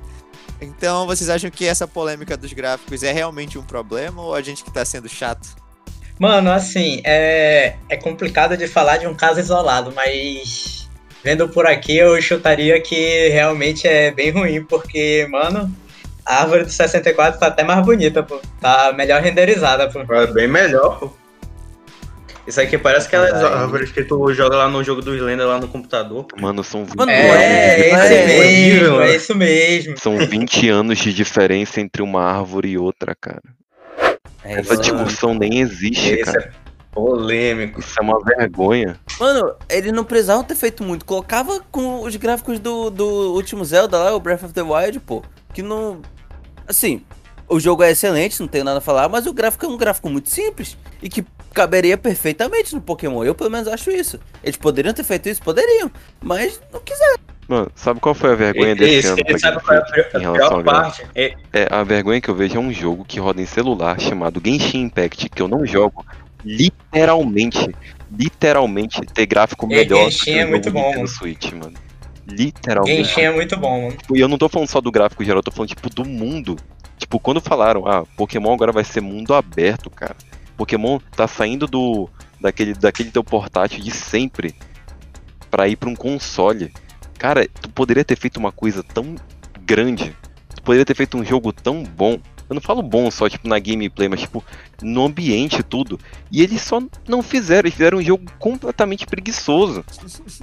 [0.61, 4.65] Então, vocês acham que essa polêmica dos gráficos é realmente um problema ou a gente
[4.65, 5.57] que tá sendo chato?
[6.19, 10.89] Mano, assim, é, é complicado de falar de um caso isolado, mas
[11.23, 15.71] vendo por aqui eu chutaria que realmente é bem ruim, porque, mano,
[16.25, 18.41] a árvore do 64 tá até mais bonita, pô.
[18.61, 20.01] Tá melhor renderizada, pô.
[20.15, 21.13] É bem melhor, pô.
[22.47, 23.43] Isso aqui parece aquelas Ai.
[23.45, 26.27] árvores que tu joga lá no jogo dos lendas lá no computador.
[26.41, 29.99] Mano, são 20, Mano, É, Pô, é, é esse mesmo, horrível, é isso mesmo.
[29.99, 33.43] são 20 anos de diferença entre uma árvore e outra, cara.
[34.45, 35.05] É Essa isso, mano.
[35.05, 36.53] discussão nem existe, Esse cara.
[36.53, 37.81] é polêmico.
[37.81, 38.97] Isso é uma vergonha.
[39.19, 41.05] Mano, eles não precisavam ter feito muito.
[41.05, 45.23] Colocava com os gráficos do, do último Zelda lá, o Breath of the Wild, pô.
[45.53, 46.01] Que não.
[46.69, 47.03] Assim,
[47.49, 50.09] o jogo é excelente, não tenho nada a falar, mas o gráfico é um gráfico
[50.09, 50.77] muito simples.
[51.03, 51.25] E que
[51.57, 53.25] caberia perfeitamente no Pokémon.
[53.25, 54.21] Eu pelo menos acho isso.
[54.45, 55.41] Eles poderiam ter feito isso?
[55.43, 55.91] Poderiam.
[56.23, 57.19] Mas não quiseram.
[57.49, 59.85] Mano, sabe qual foi a vergonha E- desse Isso, ano pra sabe qual é a
[59.85, 60.65] pior, em a relação gráfico?
[60.65, 61.07] parte?
[61.15, 64.43] É, É, a vergonha que eu vejo é um jogo que roda em celular chamado
[64.45, 66.05] Genshin Impact, que eu não jogo.
[66.45, 67.75] Literalmente,
[68.11, 71.09] literalmente ter gráfico E melhor Genshin que o é muito bom, mano.
[71.09, 71.75] Switch, mano.
[72.27, 72.97] Literalmente.
[73.05, 73.97] Genshin é muito bom, mano.
[74.15, 76.57] E eu não tô falando só do gráfico geral, eu tô falando, tipo, do mundo.
[76.99, 80.17] Tipo, quando falaram, ah, Pokémon agora vai ser mundo aberto, cara.
[80.57, 82.09] Pokémon tá saindo do
[82.41, 84.55] daquele, daquele teu portátil de sempre
[85.51, 86.73] pra ir pra um console.
[87.19, 89.15] Cara, tu poderia ter feito uma coisa tão
[89.63, 90.15] grande.
[90.55, 92.19] Tu poderia ter feito um jogo tão bom.
[92.49, 94.45] Eu não falo bom só, tipo, na gameplay, mas, tipo,
[94.81, 95.99] no ambiente tudo.
[96.31, 97.67] E eles só não fizeram.
[97.67, 99.85] Eles fizeram um jogo completamente preguiçoso.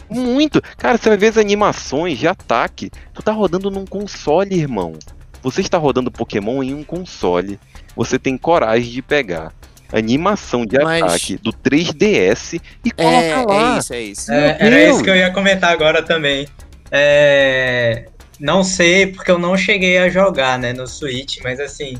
[0.10, 0.62] Muito.
[0.78, 2.92] Cara, você vai ver as animações de ataque.
[3.14, 4.94] Tu tá rodando num console, irmão.
[5.42, 7.60] Você está rodando Pokémon em um console.
[7.96, 9.54] Você tem coragem de pegar
[9.94, 13.76] animação de Mas- ataque do 3DS e É, colocar lá.
[13.76, 14.32] é isso, é isso.
[14.32, 16.48] É, era isso que eu ia comentar agora também.
[16.92, 18.06] É,
[18.40, 21.96] não sei, porque eu não cheguei a jogar, né, no Switch, mas assim,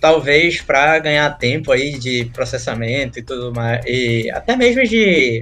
[0.00, 5.40] talvez pra ganhar tempo aí de processamento e tudo mais, e até mesmo de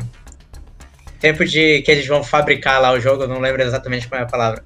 [1.21, 4.25] tempo de que eles vão fabricar lá o jogo, eu não lembro exatamente qual é
[4.25, 4.65] a palavra.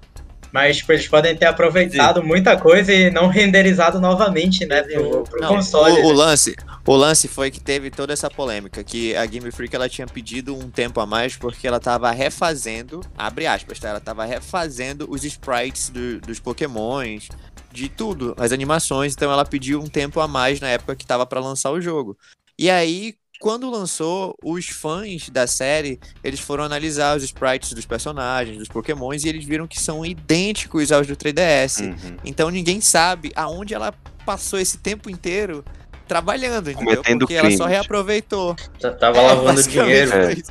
[0.53, 5.41] Mas tipo, eles podem ter aproveitado muita coisa e não renderizado novamente, né, pro, pro
[5.41, 6.01] Não, console.
[6.01, 6.15] o, o né?
[6.15, 6.55] lance,
[6.87, 10.55] o lance foi que teve toda essa polêmica, que a Game Freak ela tinha pedido
[10.57, 13.89] um tempo a mais porque ela tava refazendo, abre aspas, tá?
[13.91, 17.29] Ela tava refazendo os sprites do- dos Pokémons,
[17.73, 21.27] de tudo, as animações, então ela pediu um tempo a mais na época que tava
[21.27, 22.17] pra lançar o jogo.
[22.59, 28.59] E aí, quando lançou, os fãs da série, eles foram analisar os sprites dos personagens,
[28.59, 31.81] dos Pokémons, e eles viram que são idênticos aos do 3DS.
[31.83, 32.17] Uhum.
[32.25, 33.93] Então ninguém sabe aonde ela
[34.25, 35.65] passou esse tempo inteiro
[36.09, 36.97] trabalhando, entendeu?
[36.97, 38.55] Cometendo Porque ela só reaproveitou.
[38.81, 40.43] Tá- Tava É, lavando basicamente dinheiro.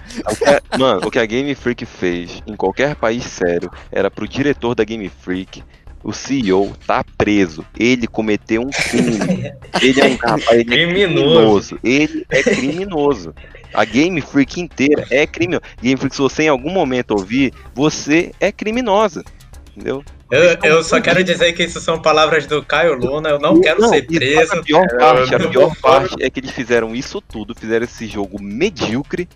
[0.46, 0.78] É.
[0.78, 4.84] mano, o que a Game Freak fez em qualquer país sério era pro diretor da
[4.84, 5.64] Game Freak,
[6.06, 7.66] o CEO, tá preso.
[7.78, 9.52] Ele cometeu um crime.
[9.82, 11.76] Ele é um rapaz, ele é Criminoso.
[11.76, 11.80] criminoso.
[11.84, 13.36] Ele é criminoso.
[13.74, 15.64] A Game Freak inteira é criminosa.
[15.82, 19.24] Game Freak, se você em algum momento ouvir, você é criminosa.
[19.72, 20.04] Entendeu?
[20.30, 23.88] Eu, eu só quero dizer que isso são palavras do Caio Luna, eu não quero
[23.88, 24.54] ser e sabe preso.
[24.54, 28.42] A pior parte, a pior parte é que eles fizeram isso tudo, fizeram esse jogo
[28.42, 29.28] medíocre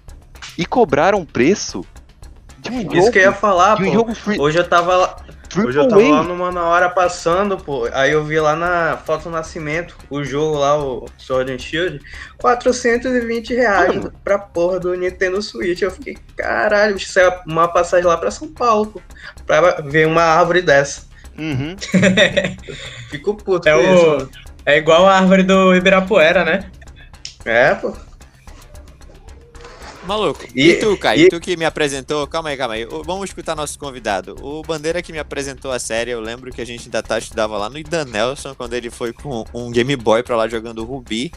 [0.57, 1.83] e cobraram preço
[2.59, 4.13] de um jogo, Isso que eu ia falar, um pô.
[4.13, 5.15] free, Hoje eu tava
[5.57, 6.23] hoje eu tava lá A.
[6.23, 7.87] numa na hora passando, pô.
[7.93, 11.99] Aí eu vi lá na Foto Nascimento, o jogo lá, o Sword and Shield,
[12.39, 14.13] 420 reais Mano.
[14.23, 15.81] pra porra do Nintendo Switch.
[15.81, 19.01] Eu fiquei, caralho, isso é uma passagem lá pra São Paulo, pô.
[19.45, 21.03] Pra ver uma árvore dessa.
[21.37, 21.75] Uhum.
[23.09, 24.05] Fico puto É, com isso.
[24.05, 24.29] o, mano.
[24.65, 26.69] é igual a árvore do Ibirapuera, né?
[27.45, 27.93] É, pô.
[30.09, 30.43] Maluco.
[30.55, 31.27] E, E- tu, Caio?
[31.27, 32.25] e- Tu que me apresentou.
[32.27, 32.85] Calma aí, calma aí.
[32.85, 34.35] Vamos escutar nosso convidado.
[34.41, 37.57] O Bandeira que me apresentou a série, eu lembro que a gente ainda tá, estudava
[37.57, 41.31] lá no Idan Nelson, quando ele foi com um Game Boy pra lá jogando Ruby.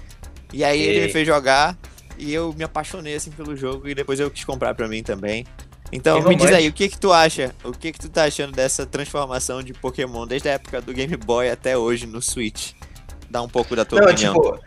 [0.52, 1.76] E aí ele E- me fez jogar
[2.18, 5.46] e eu me apaixonei assim pelo jogo e depois eu quis comprar pra mim também.
[5.92, 7.54] Então me diz aí, o que que tu acha?
[7.62, 11.14] O que que tu tá achando dessa transformação de Pokémon desde a época do Game
[11.18, 12.72] Boy até hoje no Switch?
[13.30, 14.32] Dá um pouco da tua Não, opinião.
[14.32, 14.58] tipo,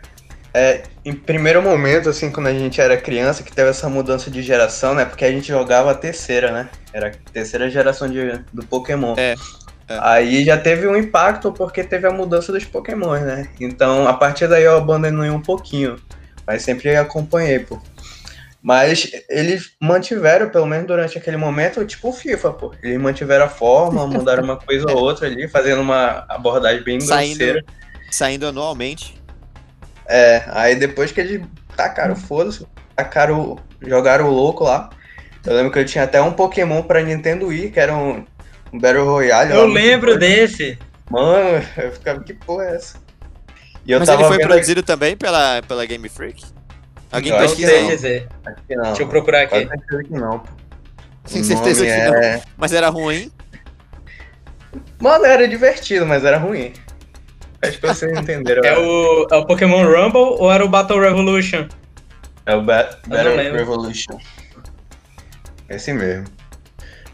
[0.56, 4.42] é, em primeiro momento, assim, quando a gente era criança, que teve essa mudança de
[4.42, 5.04] geração, né?
[5.04, 6.70] Porque a gente jogava a terceira, né?
[6.94, 9.14] Era a terceira geração de, do Pokémon.
[9.18, 9.34] É,
[9.86, 9.98] é.
[10.00, 13.50] Aí já teve um impacto porque teve a mudança dos Pokémon, né?
[13.60, 15.96] Então, a partir daí eu abandonei um pouquinho.
[16.46, 17.78] Mas sempre acompanhei, pô.
[18.62, 22.74] Mas eles mantiveram, pelo menos durante aquele momento, tipo o FIFA, pô.
[22.82, 27.36] Eles mantiveram a forma, mudaram uma coisa ou outra ali, fazendo uma abordagem bem Saindo-
[27.36, 27.64] grosseira.
[28.10, 29.25] Saindo anualmente.
[30.08, 31.42] É, aí depois que eles
[31.76, 34.90] tacaram foda-se, tacaram, jogaram o louco lá.
[35.44, 38.24] Eu lembro que eu tinha até um Pokémon pra Nintendo Wii, que era um,
[38.72, 39.52] um Battle Royale.
[39.52, 40.20] Eu lembro doido.
[40.20, 40.78] desse.
[41.10, 42.98] Mano, eu ficava, que porra é essa?
[43.84, 46.44] E eu Mas ele foi produzido também pela, pela Game Freak?
[47.12, 47.86] Alguém Eu Não pesquisa sei aí.
[47.88, 48.28] dizer.
[48.70, 48.82] não.
[48.82, 49.58] Deixa eu procurar aqui.
[49.68, 50.42] Certeza que não.
[51.24, 52.14] O certeza que não.
[52.16, 53.30] é- Mas era ruim?
[54.98, 56.72] Mano, era divertido, mas era ruim.
[57.62, 58.62] Acho que vocês entenderam.
[58.64, 61.66] É o, é o Pokémon Rumble ou era o Battle Revolution?
[62.44, 63.36] É o Ba- Battle.
[63.52, 64.18] Revolution.
[65.68, 66.26] Esse mesmo.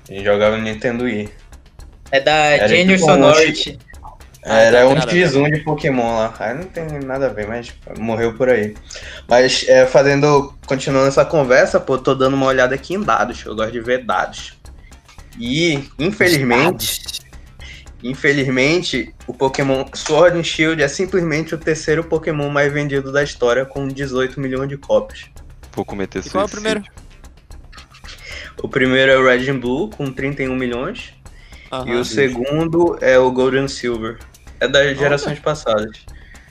[0.08, 1.28] A gente jogava no Nintendo Wii.
[2.10, 3.78] É da Era Genius tipo um Sonority.
[4.44, 5.28] Ah, Era tá, um ver.
[5.28, 6.34] X1 de Pokémon lá.
[6.40, 8.74] Aí não tem nada a ver, mas morreu por aí.
[9.28, 10.52] Mas é, fazendo.
[10.66, 13.44] Continuando essa conversa, pô, tô dando uma olhada aqui em dados.
[13.46, 14.54] Eu gosto de ver dados.
[15.38, 17.21] E, infelizmente,
[18.02, 23.64] infelizmente, o Pokémon Sword and Shield é simplesmente o terceiro Pokémon mais vendido da história,
[23.64, 25.26] com 18 milhões de cópias.
[25.74, 26.62] Vou cometer E qual é o suicídio.
[26.80, 27.02] primeiro?
[28.62, 31.14] O primeiro é o Red and Blue, com 31 milhões.
[31.72, 31.88] Aham.
[31.88, 34.18] e o segundo é o Gold and Silver.
[34.60, 36.04] É das gerações passadas.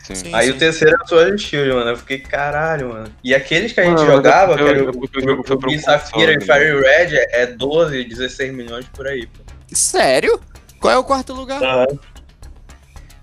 [0.03, 0.33] Sim.
[0.33, 0.53] Aí sim.
[0.53, 1.91] o terceiro é o Sword and Shield, mano.
[1.91, 3.13] Eu fiquei, caralho, mano.
[3.23, 6.81] E aqueles que a gente Mano, jogava, que era eu- o, o Safira e Fire
[6.81, 9.43] Red, é 12, 16 milhões por aí, pô.
[9.71, 10.39] Sério?
[10.81, 11.59] Qual é o quarto lugar?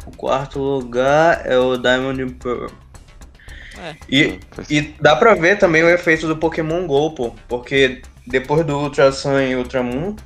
[0.06, 2.66] O quarto lugar é o Diamond and Pearl.
[3.78, 3.94] É.
[4.08, 7.34] E, Faz- e dá pra ver também o efeito do Pokémon GO, pô.
[7.48, 10.16] Porque depois do Ultra Sun e Ultra Moon,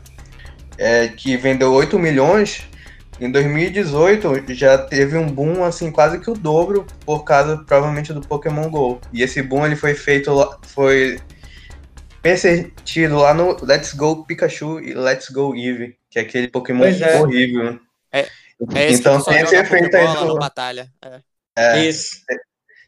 [0.78, 2.62] é, que vendeu 8 milhões,
[3.20, 8.20] em 2018 já teve um boom, assim, quase que o dobro, por causa, provavelmente, do
[8.20, 9.00] Pokémon GO.
[9.12, 11.18] E esse boom, ele foi feito, lá- foi
[12.22, 17.20] percebido lá no Let's Go Pikachu e Let's Go Eevee, que é aquele Pokémon é.
[17.20, 17.72] horrível.
[17.72, 17.80] né?
[18.12, 20.38] É esse então que tem esse efeito aí do...
[20.38, 20.92] batalha.
[21.02, 21.20] É.
[21.56, 21.84] É.
[21.84, 22.16] Isso.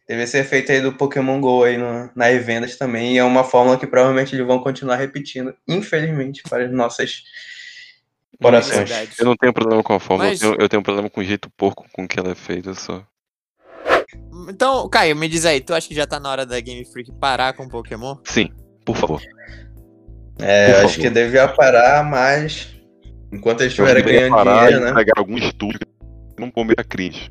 [0.07, 3.43] Teve esse efeito aí do Pokémon GO aí no, nas vendas também, e é uma
[3.43, 7.23] fórmula que provavelmente eles vão continuar repetindo, infelizmente, para as nossas
[8.41, 8.91] corações.
[9.19, 11.25] Eu não tenho problema com a forma, Mas- eu, tenho, eu tenho problema com o
[11.25, 13.03] jeito porco com que ela é feita só.
[14.51, 17.11] Então, Caio, me diz aí, tu acha que já tá na hora da Game Freak
[17.19, 18.19] parar com Pokémon?
[18.25, 18.53] Sim,
[18.85, 19.23] por favor.
[20.39, 21.03] É, Por eu acho favor.
[21.03, 22.74] que devia parar, mas
[23.35, 24.95] enquanto eles estiverem ganhando parar dinheiro, né?
[24.95, 27.31] pegar algum estúdio que não cometa crimes.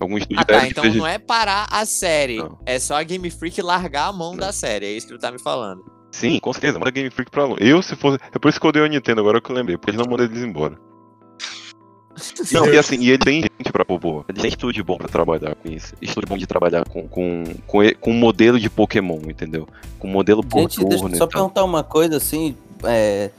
[0.00, 2.38] Algum estúdio Ah tá, então seja- não é parar a série.
[2.38, 2.58] Não.
[2.64, 4.38] É só a Game Freak largar a mão Não.
[4.38, 4.86] da série.
[4.86, 5.82] É isso que tu tá me falando.
[6.12, 7.56] Sim, com certeza, manda Game Freak pra lá.
[7.58, 8.18] Eu, se fosse.
[8.32, 10.10] É por isso que eu dei a Nintendo, agora que eu lembrei, porque eles não
[10.10, 10.76] mandam eles embora.
[12.52, 14.24] Não, e assim, e ele tem gente pra pôr boa.
[14.28, 15.94] Ele tem estúdio bom pra trabalhar com isso.
[16.02, 19.68] Estúdio bom de trabalhar com, com, com, com modelo de Pokémon, entendeu?
[20.00, 21.28] Com modelo por Gente, deixa eu turno só e tal.
[21.28, 22.56] perguntar uma coisa assim.
[22.84, 23.30] é,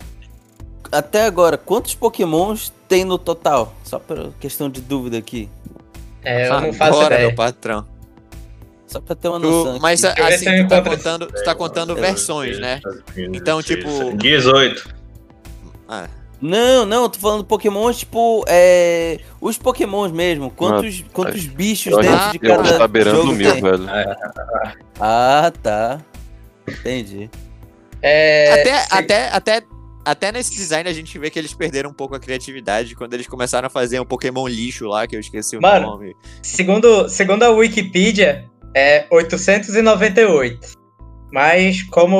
[0.91, 3.73] Até agora, quantos pokémons tem no total?
[3.83, 5.49] Só por questão de dúvida aqui.
[6.23, 7.27] É, eu não faço Agora, ideia.
[7.27, 7.85] meu patrão.
[8.87, 9.71] Só pra ter uma Tu- noção.
[9.73, 9.81] aqui.
[9.81, 12.79] mas Deixa eu ver assim, tu tá contando, tu tá contando versões, né?
[13.15, 14.89] Então, tipo- 18.
[15.87, 16.07] Ah,
[16.41, 19.19] Não, não, tô falando Pokémon, tipo, é.
[19.41, 20.49] Os Pokémons mesmo.
[20.49, 23.61] Quantos, quantos bichos dentro de cada tá beirando jogo mil, tem?
[23.61, 23.85] velho.
[24.99, 25.99] Ah, tá.
[26.67, 27.29] Entendi.
[28.01, 29.63] É, até, até, até,
[30.09, 33.27] até nesse design a gente vê que eles perderam um pouco a criatividade quando eles
[33.27, 35.87] começaram a fazer um Pokémon lixo lá, que eu esqueci o Mano.
[35.87, 36.15] nome.
[36.41, 40.79] Segundo, segundo a Wikipedia, é 898.
[41.31, 42.17] Mas como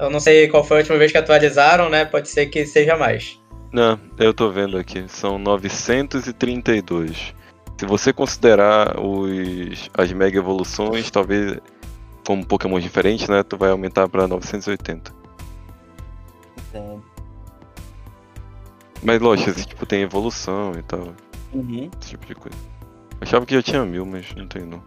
[0.00, 2.04] eu não sei qual foi a última vez que atualizaram, né?
[2.04, 3.40] Pode ser que seja mais.
[3.72, 5.04] Não, eu tô vendo aqui.
[5.08, 7.34] São 932.
[7.78, 11.58] Se você considerar os, as mega evoluções, talvez
[12.24, 13.42] como Pokémon diferentes, né?
[13.42, 15.12] Tu vai aumentar pra 980.
[16.68, 17.02] Entendo.
[19.02, 21.14] Mas lógico, esse tipo tem evolução e tal,
[21.52, 21.90] Uhum.
[22.00, 22.56] esse tipo de coisa.
[23.20, 24.82] Achava que já tinha mil, mas não tem não.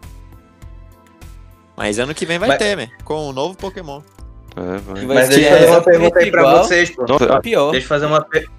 [1.76, 2.90] Mas ano que vem vai Mas- ter, né?
[3.04, 4.02] Com um novo Pokémon.
[4.56, 5.06] É, vai.
[5.06, 6.64] Mas deixa eu fazer uma exatamente pergunta aí pra igual.
[6.64, 7.06] vocês, pô.
[7.08, 7.72] Nossa, ah, Pior.
[7.72, 8.50] Deixa eu fazer uma, per-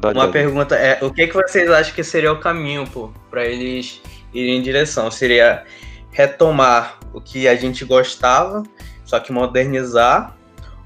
[0.00, 0.74] dá, uma dá, pergunta.
[0.74, 4.00] É, o que, que vocês acham que seria o caminho, pô, pra eles
[4.32, 5.10] irem em direção?
[5.10, 5.64] Seria
[6.10, 8.62] retomar o que a gente gostava,
[9.04, 10.36] só que modernizar?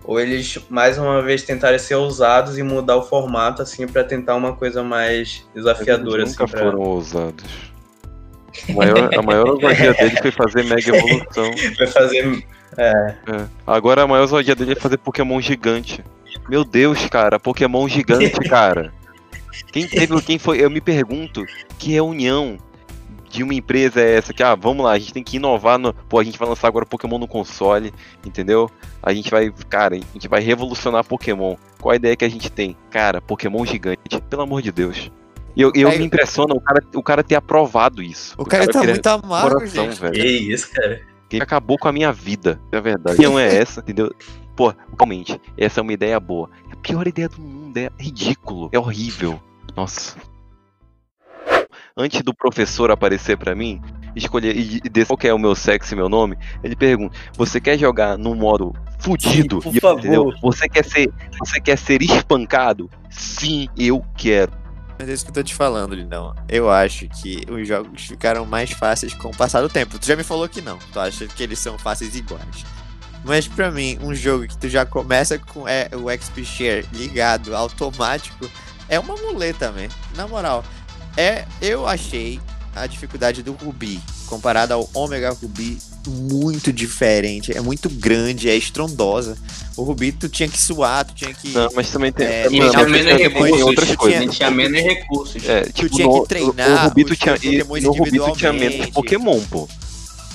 [0.08, 4.36] Ou eles, mais uma vez, tentarem ser ousados e mudar o formato, assim, pra tentar
[4.36, 6.64] uma coisa mais desafiadora, Eles assim, nunca pra...
[6.64, 7.44] foram ousados.
[8.70, 11.50] A maior, a maior ousadia dele foi fazer mega evolução.
[11.76, 12.42] pra fazer...
[12.78, 13.16] É.
[13.66, 16.02] Agora a maior ousadia dele é fazer Pokémon gigante.
[16.48, 18.90] Meu Deus, cara, Pokémon gigante, cara.
[19.70, 20.64] Quem teve, quem foi?
[20.64, 21.44] Eu me pergunto
[21.78, 22.56] que reunião
[23.28, 24.32] de uma empresa é essa?
[24.32, 25.92] Que, ah, vamos lá, a gente tem que inovar no.
[25.92, 27.92] Pô, a gente vai lançar agora Pokémon no console,
[28.24, 28.70] entendeu?
[29.02, 31.56] A gente vai, cara, a gente vai revolucionar Pokémon.
[31.80, 32.76] Qual a ideia que a gente tem?
[32.90, 35.10] Cara, Pokémon gigante, pelo amor de Deus.
[35.56, 38.34] E eu, eu Aí- me impressiona o cara, o cara ter aprovado isso.
[38.38, 40.00] O cara tá querer muito amargo, coração, gente.
[40.00, 40.12] velho.
[40.14, 41.00] Que isso, cara.
[41.28, 43.20] Que acabou com a minha vida, é verdade.
[43.22, 44.12] Não é essa, entendeu?
[44.56, 46.48] Pô, realmente, essa é uma ideia boa.
[46.70, 49.40] É a pior ideia do mundo, é ridículo, é horrível.
[49.76, 50.16] Nossa.
[51.98, 53.82] Antes do professor aparecer pra mim,
[54.14, 57.18] escolher e e dizer qual que é o meu sexo e meu nome, ele pergunta:
[57.36, 59.98] "Você quer jogar no modo fudido?" Sim, por E favor.
[59.98, 60.32] entendeu?
[60.40, 62.88] Você quer ser, você quer ser espancado?
[63.10, 64.52] Sim, eu quero.
[64.96, 66.34] Mas é isso que eu tô te falando, Lindão.
[66.48, 69.98] Eu acho que os jogos ficaram mais fáceis com o passar do tempo.
[69.98, 70.78] Tu já me falou que não.
[70.92, 72.64] Tu acha que eles são fáceis iguais.
[73.24, 77.54] Mas pra mim, um jogo que tu já começa com é, o XP Share ligado,
[77.54, 78.48] automático,
[78.88, 79.88] é uma muleta, man.
[80.16, 80.64] Na moral,
[81.18, 82.40] é, eu achei
[82.76, 89.36] a dificuldade do Ruby comparada ao Omega Ruby muito diferente, é muito grande, é estrondosa.
[89.76, 91.48] O Rubi tu tinha que suar, tu tinha que.
[91.50, 92.26] Não, mas também tem.
[92.26, 94.22] É, também tinha menos recursos, outras coisas.
[94.22, 95.48] ele tinha menos recursos.
[95.48, 98.32] É, Tu tipo, tinha no, que treinar no Rubi tu tinha, Pokémons no Rubi tu
[98.36, 98.90] tinha menos.
[98.90, 99.68] Pokémon, pô.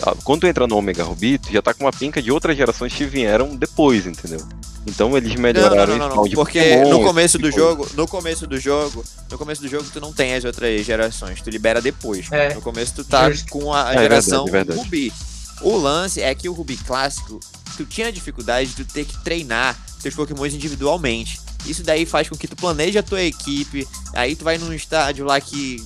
[0.02, 2.58] Ah, Quando tu entra no Omega Rubi, tu já tá com uma pinca de outras
[2.58, 4.40] gerações que vieram depois, entendeu?
[4.86, 7.58] Então eles Não, melhoraram não, não, o não, de porque Pokémon, no começo do tipo-
[7.60, 11.42] jogo, no começo do jogo, no começo do jogo tu não tem as outras gerações,
[11.42, 12.30] tu libera depois.
[12.32, 12.54] É.
[12.54, 13.50] No começo tu tá Justo.
[13.50, 14.80] com a É geração verdade, verdade.
[14.80, 15.14] Rubi.
[15.62, 17.40] O lance é que o Rubi clássico,
[17.78, 21.40] tu tinha dificuldade de tu ter que treinar teus Pokémons individualmente.
[21.66, 25.24] Isso daí faz com que tu planeje a tua equipe, aí tu vai num estádio
[25.26, 25.78] lá que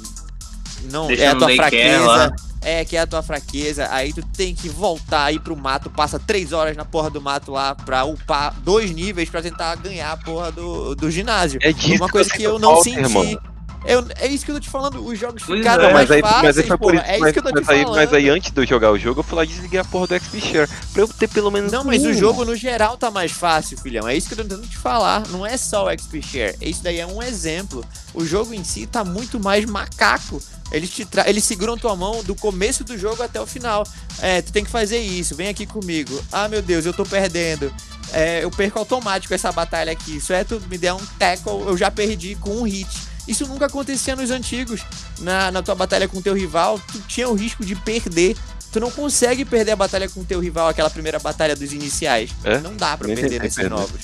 [0.92, 2.06] não Deixa é a tua fraqueza.
[2.06, 2.32] lá.
[2.60, 6.20] É, que é a tua fraqueza, aí tu tem que voltar aí pro mato, passa
[6.20, 10.18] três horas na porra do mato lá pra upar dois níveis pra tentar ganhar a
[10.18, 11.60] porra do, do ginásio.
[11.62, 13.00] É disso Uma coisa eu que sinto eu não falta, senti.
[13.00, 13.40] irmão.
[13.88, 16.12] Eu, é isso que eu tô te falando, os jogos Pois ficaram é, mais mas
[16.12, 17.96] aí, fáceis, mas aí porra, é isso mas, que eu tô te mas aí, falando.
[17.96, 20.08] mas aí antes de eu jogar o jogo, eu fui lá e desliguei a porra
[20.08, 20.70] do XP Share.
[20.92, 22.14] Pra eu ter pelo menos Não, mas o um.
[22.14, 24.08] jogo no geral tá mais fácil, filhão.
[24.08, 25.26] É isso que eu tô tentando te falar.
[25.30, 26.58] Não é só o XP Share.
[26.62, 27.84] Isso daí é um exemplo.
[28.14, 30.42] O jogo em si tá muito mais macaco.
[30.72, 31.30] Eles, te tra...
[31.30, 33.88] Eles seguram tua mão do começo do jogo até o final.
[34.20, 36.22] É, tu tem que fazer isso, vem aqui comigo.
[36.32, 37.74] Ah, meu Deus, eu tô perdendo.
[38.12, 40.18] É, eu perco automático essa batalha aqui.
[40.18, 42.88] Isso é, tu me der um tackle, eu já perdi com um hit.
[43.28, 44.82] Isso nunca acontecia nos antigos.
[45.20, 48.38] Na, na tua batalha com teu rival, tu tinha o risco de perder.
[48.72, 52.32] Tu não consegue perder a batalha com teu rival, aquela primeira batalha dos iniciais.
[52.44, 52.60] É?
[52.60, 53.72] Não dá pra Nem perder nesses perder.
[53.72, 54.02] novos.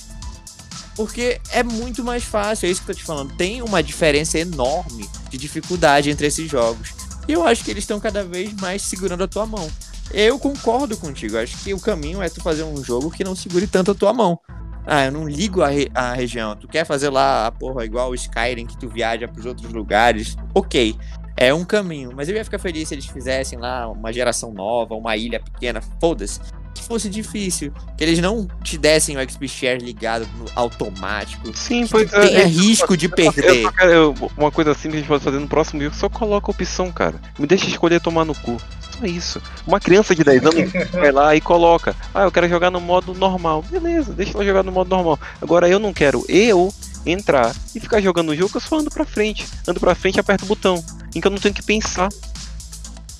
[0.95, 3.35] Porque é muito mais fácil, é isso que eu tô te falando.
[3.35, 6.89] Tem uma diferença enorme de dificuldade entre esses jogos.
[7.27, 9.69] E eu acho que eles estão cada vez mais segurando a tua mão.
[10.11, 13.65] Eu concordo contigo, acho que o caminho é tu fazer um jogo que não segure
[13.65, 14.39] tanto a tua mão.
[14.85, 16.55] Ah, eu não ligo a, re- a região.
[16.55, 20.35] Tu quer fazer lá a porra igual o Skyrim que tu viaja pros outros lugares?
[20.53, 20.95] Ok.
[21.35, 24.93] É um caminho, mas eu ia ficar feliz se eles fizessem lá uma geração nova,
[24.93, 26.39] uma ilha pequena, foda-se.
[26.73, 31.85] Que fosse difícil, que eles não te dessem o XP Share ligado no automático, Sim,
[31.87, 32.45] pois tu tenha é.
[32.45, 33.69] risco de Eu perder.
[33.83, 36.51] eu- uma coisa simples que a gente pode fazer no próximo jogo, só coloca a
[36.51, 37.15] opção, cara.
[37.37, 38.57] Me deixa escolher tomar no cu.
[38.99, 39.41] Só isso.
[39.65, 41.95] Uma criança de 10 anos vai lá e coloca.
[42.13, 43.63] Ah, eu quero jogar no modo normal.
[43.69, 45.19] Beleza, deixa ela jogar no modo normal.
[45.41, 46.73] Agora eu não quero eu
[47.05, 49.45] entrar e ficar jogando o jogo, eu só ando pra frente.
[49.67, 50.83] Ando pra frente e aperto o botão.
[51.15, 52.09] Em que eu não tenho que pensar.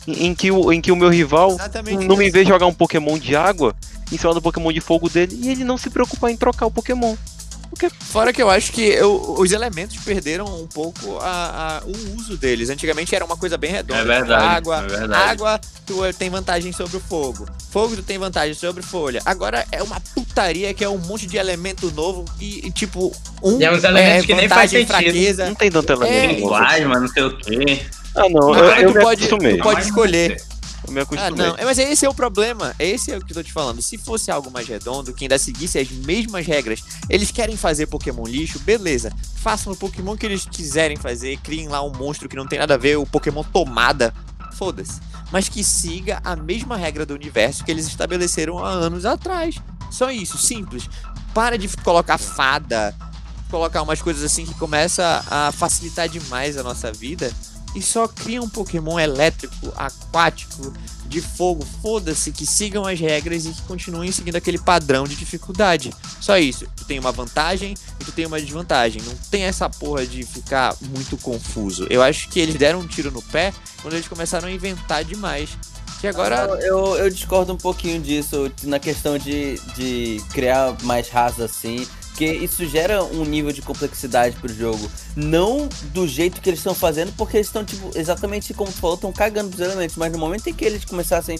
[0.07, 2.05] Em, que, o, em que o meu rival Exatamente.
[2.05, 2.33] não me isso.
[2.33, 3.73] vê jogar um Pokémon de água
[4.11, 6.71] em cima do Pokémon de fogo dele e ele não se preocupar em trocar o
[6.71, 7.15] Pokémon.
[8.01, 12.37] Fora que eu acho que eu- os elementos perderam um pouco a, a- o uso
[12.37, 12.69] deles.
[12.69, 14.01] Antigamente era uma coisa bem redonda.
[14.01, 14.43] É verdade.
[14.45, 15.29] Água, é verdade.
[15.31, 17.45] Água, tu tem vantagem sobre o fogo.
[17.71, 19.21] Fogo, tu tem vantagem sobre folha.
[19.25, 23.59] Agora é uma putaria que é um monte de elemento novo e, e, tipo, um
[23.59, 24.87] E é uns elementos que nem faz sentido.
[24.87, 25.45] fraqueza.
[25.47, 26.27] Não tem tanto É, elemento.
[26.29, 26.55] Tem novo.
[26.55, 27.81] plasma, não sei o quê.
[28.15, 30.41] Ah, não, eu, Agora eu tu me pode, tu pode Mas- escolher.
[30.93, 31.47] Me Ah, acostumei.
[31.47, 32.73] não, mas esse é o problema.
[32.79, 33.81] Esse é o que eu tô te falando.
[33.81, 38.23] Se fosse algo mais redondo, que ainda seguisse as mesmas regras, eles querem fazer Pokémon
[38.25, 39.11] lixo, beleza.
[39.37, 42.75] Façam o Pokémon que eles quiserem fazer, criem lá um monstro que não tem nada
[42.75, 44.13] a ver, o Pokémon tomada.
[44.53, 45.01] Foda-se.
[45.31, 49.55] Mas que siga a mesma regra do universo que eles estabeleceram há anos atrás.
[49.89, 50.87] Só isso, simples.
[51.33, 52.95] Para de colocar fada,
[53.49, 57.31] colocar umas coisas assim que começa a facilitar demais a nossa vida
[57.75, 60.73] e só cria um Pokémon elétrico, aquático,
[61.05, 65.93] de fogo, foda-se, que sigam as regras e que continuem seguindo aquele padrão de dificuldade.
[66.19, 66.65] Só isso.
[66.75, 69.01] Tu tem uma vantagem e tu tem uma desvantagem.
[69.03, 71.85] Não tem essa porra de ficar muito confuso.
[71.89, 75.49] Eu acho que eles deram um tiro no pé quando eles começaram a inventar demais.
[76.01, 76.47] Que agora.
[76.61, 81.87] Eu, eu discordo um pouquinho disso na questão de, de criar mais raças assim.
[82.13, 84.87] Porque isso gera um nível de complexidade pro jogo.
[85.15, 88.93] Não do jeito que eles estão fazendo, porque eles estão, tipo, exatamente como tu falou,
[88.95, 89.95] estão cagando pros elementos.
[89.95, 91.39] Mas no momento em que eles começassem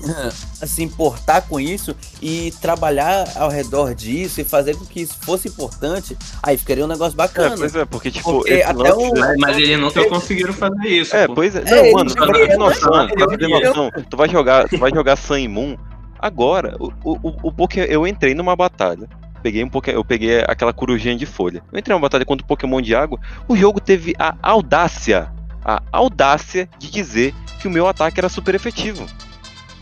[0.60, 5.16] a se importar com isso e trabalhar ao redor disso e fazer com que isso
[5.20, 7.54] fosse importante, aí ficaria um negócio É, bacana.
[7.56, 11.14] pois é, porque tipo, Porque até o- Mas, mas eles nunca conseguiram fazer isso.
[11.14, 11.34] É, pô.
[11.34, 11.58] pois é.
[11.60, 14.78] É, Não, ele mano, pra ter noção, pra ter ele noção, tu vai jogar, tu
[14.78, 15.76] vai jogar Sun e Moon
[16.18, 16.74] agora.
[16.80, 19.06] O, o, o, Poké- eu entrei numa batalha.
[19.44, 21.62] Peguei um Poké, eu peguei aquela corujinha de folha.
[21.70, 23.20] Eu entrei numa batalha contra o Pokémon de água.
[23.46, 25.30] O jogo teve a audácia,
[25.62, 29.04] a audácia de dizer que o meu ataque era super efetivo.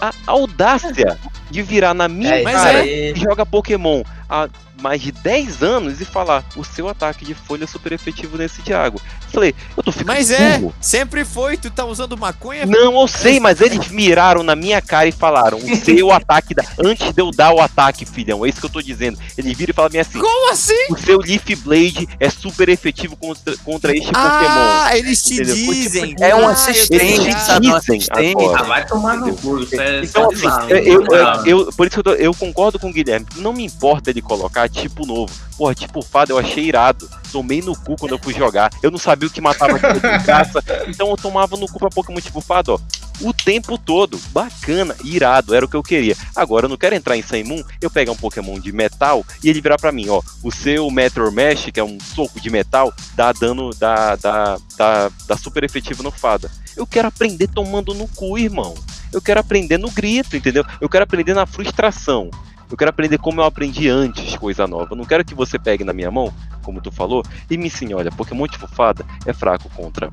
[0.01, 1.17] A audácia
[1.49, 3.13] de virar na minha É, cara aí.
[3.13, 4.49] que joga Pokémon há
[4.83, 8.73] mais de 10 anos e falar: o seu ataque de folha é super efetivo nesse
[8.73, 9.01] água.
[9.33, 10.75] Falei, eu tô ficando Mas é, burro.
[10.81, 11.57] sempre foi.
[11.57, 12.67] Tu tá usando maconha?
[12.67, 16.55] Não, eu sei, mas eles miraram na minha cara e falaram: o seu ataque.
[16.55, 16.65] Da...
[16.85, 19.19] Antes de eu dar o ataque, filhão, é isso que eu tô dizendo.
[19.39, 20.87] Eles viram e falaram bem assim: Como assim?
[20.91, 24.21] o seu Leaf Blade é super efetivo contra, contra este Pokémon.
[24.25, 25.57] Ah, eles te Entendeu?
[25.67, 26.07] Foi dizem.
[26.11, 28.09] tipo- É um Ah, assistente, Eles um dizem assistente.
[28.11, 28.63] Ah, agora.
[28.65, 32.13] vai tomar no cu, é Então, assim, eu, eu, eu- por isso que eu, tô-
[32.23, 33.27] eu concordo com o Guilherme.
[33.37, 35.33] Não me importa ele colocar tipo novo.
[35.57, 37.09] Porra, tipo fada eu achei irado.
[37.31, 38.71] Tomei no cu quando eu fui jogar.
[38.83, 40.63] Eu não sabia o que matava tipo de caça.
[40.89, 42.79] Então eu tomava no cu pra Pokémon tipo fada, ó.
[43.21, 44.19] O tempo todo.
[44.33, 46.17] Bacana, irado, era o que eu queria.
[46.35, 49.49] Agora eu não quero entrar em Sun Moon, eu pegar um Pokémon de metal e
[49.49, 50.21] ele virar pra mim, ó.
[50.43, 55.11] O seu Meteor Mesh, que é um soco de metal, dá dano, dá, dá, dá,
[55.29, 56.51] dá super efetivo no fada.
[56.77, 58.75] Eu quero aprender tomando no cu, irmão.
[59.13, 60.65] Eu quero aprender no grito, entendeu?
[60.81, 62.31] Eu quero aprender na frustração.
[62.73, 64.89] Eu quero aprender como eu aprendi antes coisa nova.
[64.93, 67.95] Eu não quero que você pegue na minha mão, como tu falou, e me ensine,
[67.95, 70.11] olha, Pokémon de fufada é fraco contra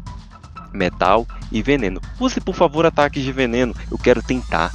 [0.74, 2.02] metal e veneno.
[2.20, 3.74] Use, por favor, ataques de veneno.
[3.90, 4.74] Eu quero tentar.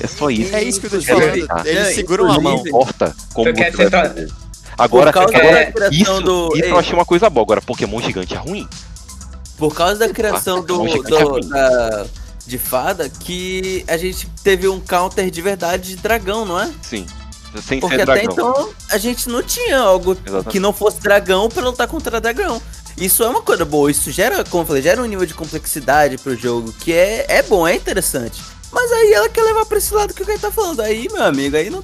[0.00, 0.54] É só isso.
[0.54, 1.66] É isso que eu tô te Quero falando.
[1.66, 2.58] Eles É, seguram a mão.
[2.66, 4.28] Importa como Tu vai fazer.
[4.76, 7.44] Agora, agora isso, do- isso eu achei uma coisa boa.
[7.44, 8.68] Agora, Pokémon gigante é ruim.
[9.56, 12.06] Por causa da criação do, Pokémon do- gigante é da,
[12.48, 16.70] de fada, que a gente teve um counter de verdade de dragão, não é?
[16.82, 17.06] Sim.
[17.62, 18.32] Sem Porque ser até dragão.
[18.32, 20.48] então a gente não tinha algo Exatamente.
[20.50, 22.60] que não fosse dragão pra lutar contra dragão.
[22.96, 26.18] Isso é uma coisa boa, isso gera, como eu falei, gera um nível de complexidade
[26.18, 28.40] pro jogo que é, é bom, é interessante.
[28.72, 30.80] Mas aí ela quer levar pra esse lado que o Caio tá falando.
[30.80, 31.80] Aí, meu amigo, aí não,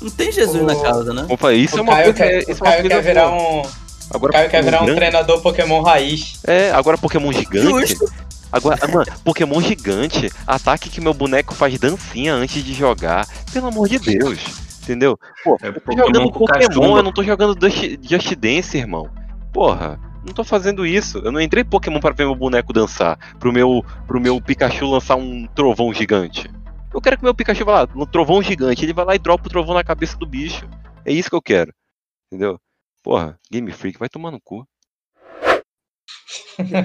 [0.00, 1.22] não tem Jesus O- na causa, né?
[1.22, 2.18] Como eu falei, isso é o uma Caio coisa.
[2.30, 3.42] quer, isso o é uma Caio coisa quer virar boa.
[3.42, 3.62] um.
[4.08, 6.34] Agora, O Caio quer Pokémon virar um grande- treinador Pokémon raiz.
[6.46, 7.88] É, agora Pokémon gigante.
[7.88, 8.12] Justo.
[8.52, 13.26] Agora, ah, mano, Pokémon gigante, ataque que meu boneco faz dancinha antes de jogar.
[13.52, 14.38] Pelo amor de Deus.
[14.82, 15.18] Entendeu?
[15.42, 16.98] Pô, É eu tô jogando Pokémon, cachumba.
[16.98, 19.10] eu não tô jogando Just, Just Dance, irmão.
[19.52, 21.18] Porra, não tô fazendo isso.
[21.18, 23.18] Eu não entrei Pokémon para ver meu boneco dançar.
[23.38, 26.48] Pro meu, pro meu Pikachu lançar um trovão gigante.
[26.94, 29.46] Eu quero que meu Pikachu vá lá, no trovão gigante, ele vai lá e dropa
[29.46, 30.64] o trovão na cabeça do bicho.
[31.04, 31.72] É isso que eu quero.
[32.32, 32.58] Entendeu?
[33.02, 34.66] Porra, Game Freak vai tomar no cu.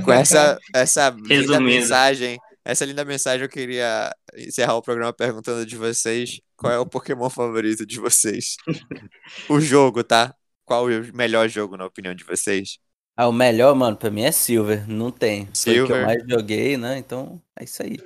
[0.04, 5.76] Com essa, essa linda mensagem, essa linda mensagem eu queria encerrar o programa perguntando de
[5.76, 8.56] vocês qual é o Pokémon favorito de vocês.
[9.50, 10.34] o jogo, tá?
[10.64, 12.78] Qual o melhor jogo na opinião de vocês?
[13.18, 14.88] Ah, o melhor, mano, pra mim é Silver.
[14.88, 15.46] Não tem.
[15.46, 15.98] Foi o que Silver.
[15.98, 16.98] eu mais joguei, né?
[16.98, 17.98] Então, é isso aí.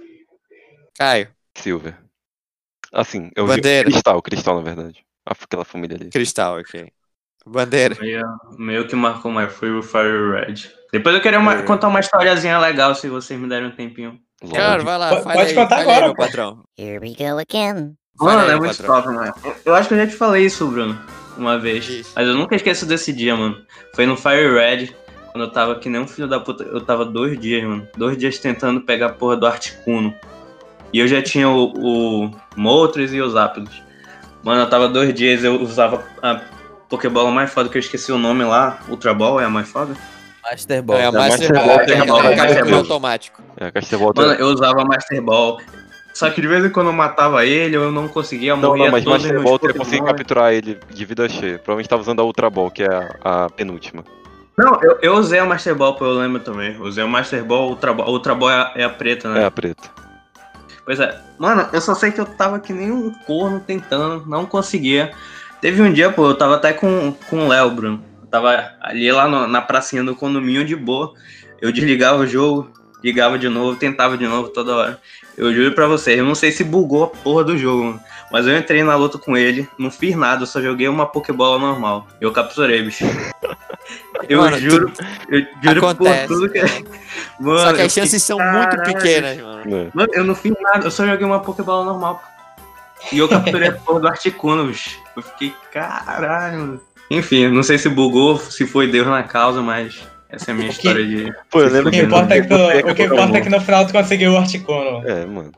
[0.98, 1.98] Caio, Silver.
[2.92, 3.88] Assim, eu Bandeira.
[3.88, 5.06] vi Cristal, Cristal, na verdade.
[5.26, 6.10] Aquela família ali.
[6.10, 6.92] Cristal, ok.
[7.46, 7.96] Bandeira.
[8.00, 8.26] Meio,
[8.58, 10.72] meio que marcou mais foi o Fire Red.
[10.98, 14.18] Depois eu queria uma- contar uma historiazinha legal, se vocês me derem um tempinho.
[14.54, 16.64] Cara, vai lá, Pode- pode aí, contar fale aí, agora, meu patrão.
[16.78, 17.96] Here we go again.
[18.18, 18.96] Mano, aí, é muito patrão.
[19.02, 19.34] top, mano.
[19.44, 20.98] Eu- Eu acho que eu já te falei isso, Bruno,
[21.38, 21.84] uma vez.
[21.84, 22.06] Ixi.
[22.16, 23.58] Mas eu nunca esqueço desse dia, mano.
[23.94, 24.96] Foi no Fire Red,
[25.32, 26.64] quando eu tava que nem um filho da puta.
[26.64, 27.86] Eu tava dois dias, mano.
[27.98, 30.14] Dois dias tentando pegar a porra do Articuno.
[30.94, 31.74] E eu já tinha o,
[32.26, 33.84] o Moltres e os Ápidos.
[34.44, 36.40] Mano, eu tava dois dias, eu usava a
[36.88, 38.80] Pokébola mais foda que eu esqueci o nome lá.
[38.88, 39.94] Ultra Ball é a mais foda?
[40.50, 40.98] Master Ball.
[40.98, 42.76] É, a Da Master Master Ball Ball, tem Master Ball, Master Ball.
[42.80, 43.42] automático.
[43.58, 44.22] É, a Castelvolta.
[44.22, 45.60] Mano, eu usava Master Ball.
[46.14, 48.92] Só que de vez em quando eu matava ele, eu não conseguia, Não, morria não,
[48.94, 50.06] mas Master Ball meus eu consegui Pokémon.
[50.06, 51.58] capturar ele de vida cheia.
[51.58, 52.88] Provavelmente tava usando a Ultra Ball, que é
[53.22, 54.04] a, a penúltima.
[54.58, 56.80] Não, eu, eu usei a Master Ball, eu lembro também.
[56.80, 59.42] Usei o Master Ball, Ultra Ball, o Ultra Ball é a, é a preta, né?
[59.42, 59.90] É a preta.
[60.86, 61.20] Pois é.
[61.38, 65.12] Mano, eu só sei que eu tava que nem um corno tentando, não conseguia.
[65.60, 68.02] Teve um dia, pô, eu tava até com, com o Léo, Bruno.
[68.36, 71.14] Eu tava ali lá no- na pracinha do condomínio de boa.
[71.62, 72.70] Eu desligava o jogo,
[73.04, 75.00] ligava de novo, tentava de novo toda hora.
[75.38, 78.00] Eu juro pra vocês, eu não sei se bugou a porra do jogo, mano.
[78.32, 81.60] Mas eu entrei na luta com ele, não fiz nada, eu só joguei uma Pokébola
[81.60, 82.08] normal.
[82.20, 83.06] Eu capturei, bicho.
[84.28, 84.92] Eu Mano, juro,
[85.30, 86.28] eu juro Acontece.
[86.28, 86.60] por tudo que.
[87.40, 89.76] Mano, Só que as chances fiquei, são muito pequenas, mano.
[89.76, 89.92] É.
[89.94, 92.24] Mano, eu não fiz nada, eu só joguei uma Pokébola normal.
[93.12, 94.98] E eu capturei a porra do Articuno, bicho.
[95.16, 96.82] Eu fiquei, caralho.
[97.10, 100.70] Enfim, não sei se bugou, se foi Deus na causa, mas essa é a minha
[100.70, 101.34] O que- história de.
[101.52, 103.50] Pô, eu O lembro que importa é que, tu- você o que, importa é que
[103.50, 105.08] no final tu conseguiu o Articuno.
[105.08, 105.52] É, mano.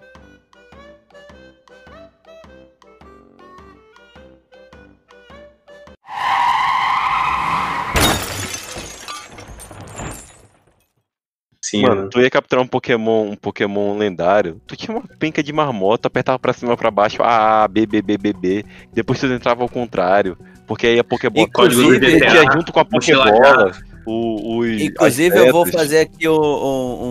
[11.62, 12.10] Sim, Mano, mano.
[12.10, 16.40] tu ia capturar um Pokémon, um Pokémon lendário, tu tinha uma penca de marmota, apertava
[16.40, 18.66] pra cima pra baixo, A, B, B, B, B, B.
[18.94, 20.38] Depois tu entrava ao contrário.
[20.68, 23.72] Porque aí a Pokébola GTA, tinha junto com a Pokébola.
[24.06, 27.06] O, os, Inclusive, eu vou fazer aqui um, um,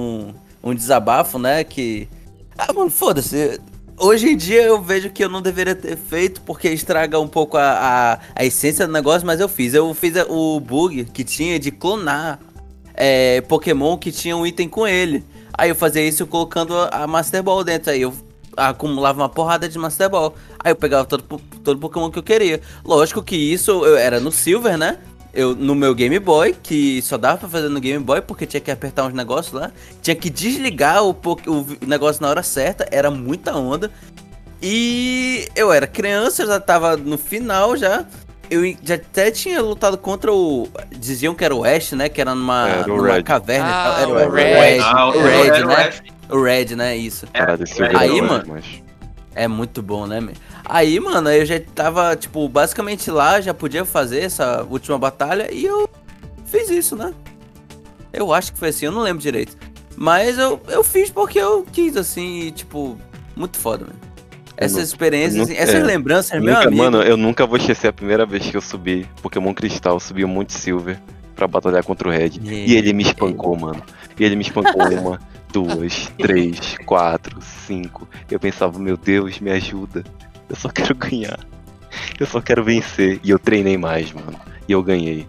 [0.64, 1.64] um- um desabafo, né?
[1.64, 2.08] Que.
[2.56, 3.58] Ah, mano, foda-se.
[3.98, 7.56] hoje em dia eu vejo que eu não deveria ter feito porque estraga um pouco
[7.56, 9.74] a, a, a essência do negócio, mas eu fiz.
[9.74, 12.38] Eu fiz o bug que tinha de clonar
[12.94, 15.24] é, Pokémon que tinha um item com ele.
[15.56, 17.90] Aí eu fazia isso colocando a Master Ball dentro.
[17.90, 18.12] Aí eu
[18.56, 20.34] acumulava uma porrada de Master Ball.
[20.62, 21.22] Aí eu pegava todo,
[21.62, 22.60] todo Pokémon que eu queria.
[22.84, 24.98] Lógico que isso eu era no Silver, né?
[25.34, 28.60] Eu, no meu Game Boy, que só dava pra fazer no Game Boy porque tinha
[28.60, 29.70] que apertar uns negócios lá.
[30.00, 33.90] Tinha que desligar o, o negócio na hora certa, era muita onda.
[34.62, 38.04] E eu era criança, eu já tava no final já.
[38.48, 40.68] Eu já até tinha lutado contra o.
[40.96, 42.08] Diziam que era o Ash, né?
[42.08, 43.22] Que era numa, Era numa Red.
[43.24, 43.68] caverna.
[43.68, 43.98] e Ah, tal.
[43.98, 44.44] era o o Red.
[44.54, 44.80] Red.
[44.80, 45.92] Ah, o o Red, Red, né?
[46.30, 46.96] O Red, né?
[46.96, 47.26] Isso.
[47.32, 48.44] Caralho, esse Aí, jogo era mano.
[48.44, 48.82] demais.
[49.34, 50.34] É muito bom, né, meu?
[50.64, 55.64] Aí, mano, eu já tava, tipo, basicamente lá, já podia fazer essa última batalha e
[55.64, 55.88] eu
[56.46, 57.12] fiz isso, né?
[58.12, 59.56] Eu acho que foi assim, eu não lembro direito.
[59.94, 62.96] Mas eu, eu fiz porque eu quis, assim, e, tipo,
[63.34, 63.98] muito foda, mano.
[64.56, 66.82] Essas experiências, assim, nunca- essas é, lembranças, meu Nunca, amigo.
[66.82, 70.28] mano, eu nunca vou esquecer a primeira vez que eu subi Pokémon Cristal, subi o
[70.28, 70.98] Monte Silver
[71.34, 72.40] pra batalhar contra o Red.
[72.42, 73.82] E ele me espancou, mano.
[74.18, 75.20] E ele me espancou uma,
[75.64, 78.06] duas, três, quatro, cinco.
[78.30, 80.04] Eu pensava, meu Deus, me ajuda.
[80.50, 81.38] Eu só quero ganhar.
[82.20, 83.18] Eu só quero vencer.
[83.24, 84.38] E eu treinei mais, mano.
[84.68, 85.26] E eu ganhei.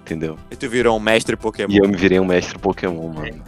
[0.00, 0.36] Entendeu?
[0.50, 1.72] E tu virou um mestre Pokémon.
[1.72, 3.44] E eu me virei um mestre Pokémon, mano.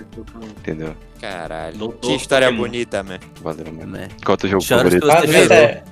[0.58, 0.94] Entendeu?
[1.20, 1.76] Caralho.
[1.76, 2.62] Doutor Que história Pokémon.
[2.62, 3.18] bonita, man.
[3.42, 3.86] Valeu, mano.
[3.92, 4.08] Né?
[4.24, 5.04] Qual é o teu jogo Chora favorito?
[5.06, 5.56] você Mas chorou.
[5.56, 5.82] essa,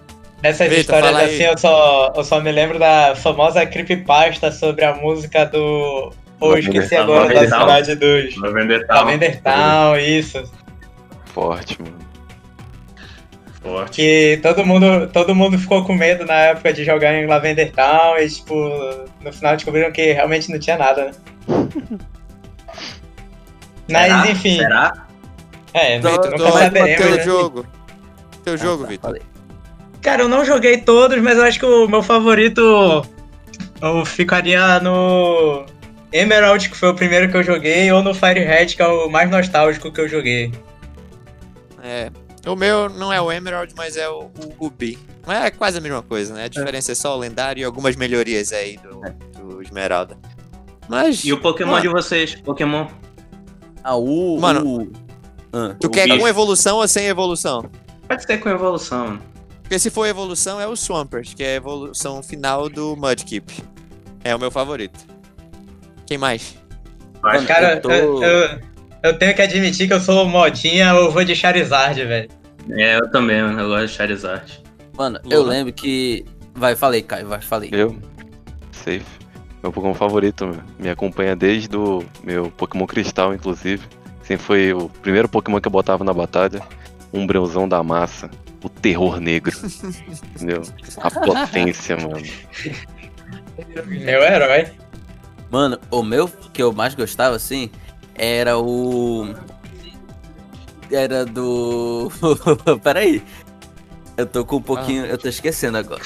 [0.41, 4.95] dessas Vitor, histórias assim, eu só, eu só me lembro da famosa creepypasta sobre a
[4.95, 6.13] música do.
[6.41, 7.61] Pô, Lavender- esqueci agora da Town.
[7.61, 8.37] cidade dos.
[8.39, 8.97] Lavender Town.
[8.97, 10.43] Lavender Town, isso.
[11.27, 11.99] Forte, mano.
[13.63, 13.93] Forte.
[13.97, 18.17] Que todo mundo, todo mundo ficou com medo na época de jogar em Lavender Town
[18.19, 18.55] e, tipo,
[19.21, 21.13] no final descobriram que realmente não tinha nada, né?
[23.91, 24.31] Mas, Será?
[24.31, 24.57] enfim.
[24.59, 25.07] Será?
[25.75, 27.23] É, Então, nunca Vitor, saberemos, teu né?
[27.23, 27.67] jogo.
[28.45, 29.11] Teu jogo, tá, Vitor.
[29.11, 29.23] falei.
[30.01, 33.05] Cara, eu não joguei todos, mas eu acho que o meu favorito
[33.83, 35.67] eu ficaria no
[36.13, 39.09] Emerald, que foi o primeiro que eu joguei, ou no Fire Red, que é o
[39.09, 40.53] mais nostálgico que eu joguei.
[41.83, 42.11] É.
[42.47, 44.99] O meu não é o Emerald, mas é o, o Ruby.
[45.27, 46.45] Mas é quase a mesma coisa, né?
[46.45, 49.01] A diferença é, só o lendário e algumas melhorias aí do,
[49.41, 50.17] do Esmeralda.
[50.89, 51.23] Mas.
[51.25, 51.83] E o Pokémon Mano.
[51.83, 52.35] de vocês?
[52.37, 52.87] Pokémon?
[53.85, 54.39] Ah, o.
[54.41, 54.93] Mano, o-
[55.53, 56.19] Ah, Tu o quer bicho.
[56.19, 57.65] com evolução ou sem evolução?
[58.09, 59.23] Pode ser com evolução, mano.
[59.63, 63.63] Porque se for evolução é o Swampert, que é a evolução final do Mudkip.
[64.25, 64.99] É o meu favorito.
[66.11, 66.57] Quem mais?
[67.23, 68.61] Mas, Cara, eu tô- eu, eu,
[69.05, 72.29] eu tenho que admitir que eu sou modinha, eu vou de Charizard, velho.
[72.73, 73.61] é, eu também, mano.
[73.61, 74.61] Eu gosto de Charizard.
[74.99, 75.53] Mano, eu Lula.
[75.53, 76.25] lembro que.
[76.53, 77.71] Vai, falei, Caio, vai, falei.
[77.73, 77.97] Eu?
[78.73, 79.05] Safe.
[79.63, 80.59] Meu Pokémon favorito, meu.
[80.81, 83.87] Me acompanha desde o meu Pokémon Cristal, inclusive.
[84.25, 86.61] Sempre foi o primeiro Pokémon que eu botava na batalha.
[87.13, 88.29] Um breuzão da massa.
[88.65, 89.57] O terror negro.
[90.35, 90.63] Entendeu?
[90.97, 92.21] A potência, mano.
[93.87, 94.67] Meu herói.
[95.51, 97.71] Mano, o meu que eu mais gostava, assim,
[98.15, 99.35] era o.
[100.91, 102.11] Era do.
[102.83, 103.23] Peraí.
[104.17, 105.07] Eu tô com um pouquinho.
[105.07, 106.03] Eu tô esquecendo agora.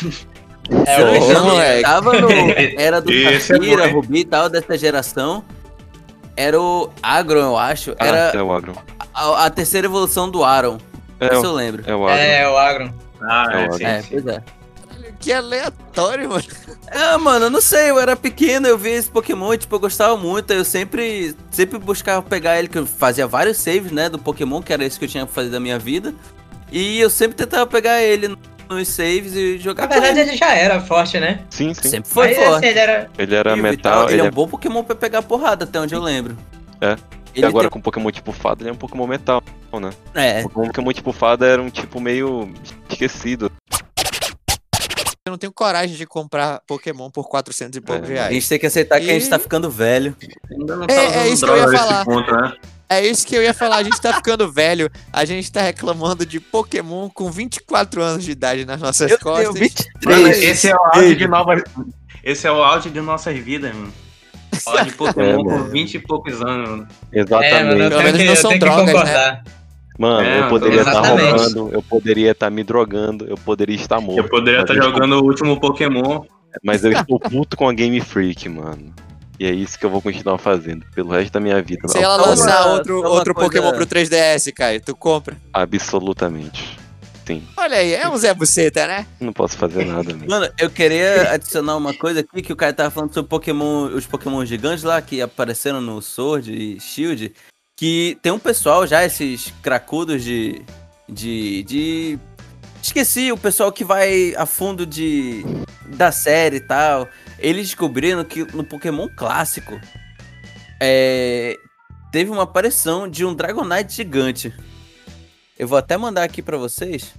[0.87, 2.29] É Se não tava no.
[2.79, 3.93] Era do é Safira, hein?
[3.93, 5.45] Rubi e tal, dessa geração.
[6.37, 7.93] Era o Agron, eu acho.
[7.99, 8.73] Ah, Era é o Agro.
[9.13, 10.79] a, a terceira evolução do Aron.
[11.21, 11.83] É, Isso eu lembro.
[11.87, 12.19] é o Agro.
[12.21, 12.91] É, o Agron.
[13.23, 14.09] Ah, É é, sim, É, sim.
[14.11, 14.43] pois é.
[15.25, 16.45] Que aleatório, mano.
[16.93, 19.81] Ah, mano, eu não sei, eu era pequeno, eu via esse Pokémon e, tipo, eu
[19.81, 24.19] gostava muito, eu sempre, sempre buscava pegar ele, que eu fazia vários saves, né, do
[24.19, 26.15] Pokémon, que era isso que eu tinha que fazer da minha vida,
[26.71, 28.37] e eu sempre tentava pegar ele
[28.69, 30.31] nos saves e Na jogar com verdade, ele.
[30.31, 31.41] ele já era forte, né?
[31.51, 31.89] Sim, sim.
[31.89, 32.55] Sempre foi Mas, forte.
[32.57, 33.11] assim, ele era...
[33.19, 33.93] Ele era e metal.
[33.93, 34.29] tal, Ele, Ele é é...
[34.29, 36.37] um bom Pokémon pra pegar porrada, até onde eu lembro.
[36.81, 36.97] É.
[37.35, 39.43] E Ele agora tem- com Pokémon tipo fada, ele é um Pokémon metal,
[39.81, 39.91] né?
[40.15, 42.49] É, Pokémon, Pokémon tipo fada era um tipo meio
[42.89, 43.51] esquecido.
[45.27, 48.13] Eu não tenho coragem de comprar Pokémon por 400 e poucos É.
[48.13, 48.35] a reais.
[48.35, 50.15] gente tem que aceitar que a gente E- tá ficando velho.
[50.51, 52.05] Ainda não É, tá é isso que eu ia falar.
[52.05, 52.53] ponto, né?
[52.91, 56.27] É isso que eu ia falar, a gente tá ficando velho, a gente tá reclamando
[56.27, 59.45] de Pokémon com 24 anos de idade nas nossas Eu costas.
[59.45, 60.19] tenho 23.
[60.21, 61.63] Mano, esse é o áudio de novas.
[62.23, 63.95] Esse é o áudio de nossas vidas, mano.
[64.67, 65.71] Áudio de Pokémon É, com mano.
[65.71, 66.89] 20 e poucos anos, mano.
[67.11, 67.55] Exatamente.
[67.55, 69.43] É, mano, Pelo menos que, não eu são tenho que drogas, né?
[69.99, 71.31] Mano, É, eu poderia estar exatamente.
[71.31, 74.19] roubando, eu poderia estar me drogando, eu poderia estar morto.
[74.19, 76.23] Eu poderia estar estou- jogando o último Pokémon.
[76.63, 78.93] Mas eu estou puto com a Game Freak, mano.
[79.41, 81.89] E é isso que eu vou continuar fazendo pelo resto da minha vida.
[81.89, 85.37] Se ela lançar outro, outro Pokémon pro 3DS, Caio, tu compra.
[85.53, 86.79] Absolutamente.
[87.27, 87.43] Sim.
[87.57, 89.07] Olha aí, é um Zé Buceta, né?
[89.19, 90.27] Não posso fazer nada, né?
[90.29, 94.07] Mano, eu queria adicionar uma coisa aqui que o cara tava falando sobre Pokémon, os
[94.07, 97.33] Pokémon gigantes lá que apareceram no Sword e Shield,
[97.85, 100.63] que tem um pessoal já esses cracudos de
[101.07, 102.19] de de
[102.83, 105.45] Esqueci, o pessoal que vai a fundo de
[105.85, 107.07] da série e tal,
[107.39, 109.79] eles descobriram que no Pokémon clássico
[110.81, 111.59] é,
[112.11, 114.51] teve uma aparição de um Dragonite gigante.
[115.59, 117.13] Eu vou até mandar aqui pra vocês.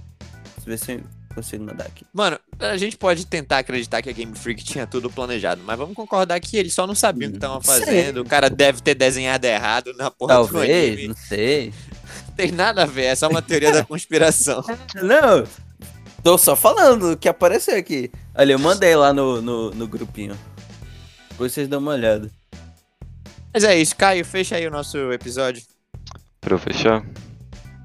[0.66, 1.00] Ver se
[1.36, 2.04] consigo mandar aqui.
[2.12, 5.94] Mano, a gente pode tentar acreditar que a Game Freak tinha tudo planejado, mas vamos
[5.94, 7.78] concordar que eles só não sabiam o que estavam Sei.
[7.80, 8.22] fazendo.
[8.22, 11.08] O cara deve ter desenhado errado na porra do Talvez, anime.
[11.08, 11.72] não sei.
[12.34, 14.62] Tem nada a ver, é só uma teoria da conspiração.
[14.96, 15.46] Não,
[16.22, 18.10] tô só falando o que apareceu aqui.
[18.34, 20.38] Olha, eu mandei lá no, no, no grupinho.
[21.30, 22.30] Depois vocês dão uma olhada.
[23.54, 25.62] Mas é isso, Caio, fecha aí o nosso episódio.
[26.42, 27.02] Pra eu fechar?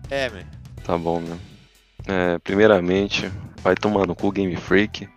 [0.09, 0.43] É, man.
[0.83, 1.50] Tá bom, meu.
[2.07, 3.31] É, primeiramente,
[3.63, 5.07] vai tomar no cu Game Freak.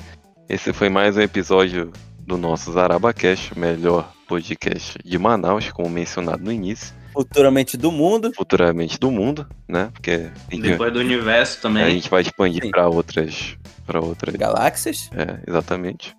[0.49, 6.43] Esse foi mais um episódio do nosso ZarabaCast, o melhor podcast de Manaus, como mencionado
[6.43, 6.95] no início.
[7.12, 8.32] Futuramente do mundo.
[8.35, 9.91] Futuramente do mundo, né?
[9.93, 11.91] Porque a gente, Depois do universo a também.
[11.91, 13.57] gente vai expandir para outras.
[13.87, 14.35] para outras.
[14.35, 15.11] Galáxias.
[15.14, 16.14] É, exatamente.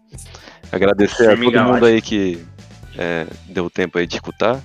[0.71, 1.85] Agradecer a todo mundo galáctico.
[1.85, 2.45] aí que
[2.97, 4.61] é, deu tempo aí de escutar.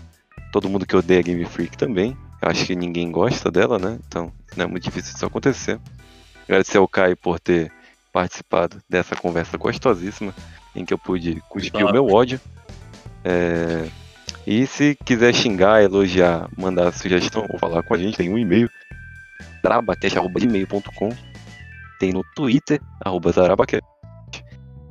[0.53, 2.17] Todo mundo que odeia Game Freak também.
[2.43, 3.99] Eu acho que ninguém gosta dela, né?
[4.07, 5.79] Então não é muito difícil isso acontecer.
[6.45, 7.71] Agradecer ao Caio por ter
[8.13, 10.35] participado dessa conversa gostosíssima
[10.75, 12.41] em que eu pude cuspir o meu ódio.
[13.25, 13.89] É,
[14.47, 18.71] E se quiser xingar, elogiar, mandar sugestão ou falar com a gente, tem um e-mail
[19.63, 21.11] zarabacast.com
[21.99, 23.85] Tem no Twitter, arroba zarabacast.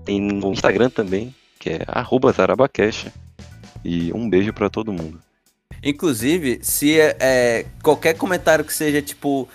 [0.06, 3.12] Tem no Instagram também, que é arroba zarabacast.
[3.84, 5.20] E um beijo pra todo mundo.
[5.84, 9.48] Inclusive, se é, é, qualquer comentário que seja, tipo,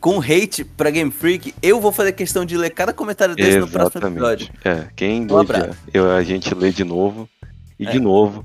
[0.00, 3.68] com hate pra Game Freak, eu vou fazer questão de ler cada comentário desse no
[3.68, 4.48] próximo episódio.
[4.64, 5.44] É, quem Um
[5.92, 7.28] eu, a gente lê de novo.
[7.78, 7.90] E É.
[7.90, 8.44] de novo.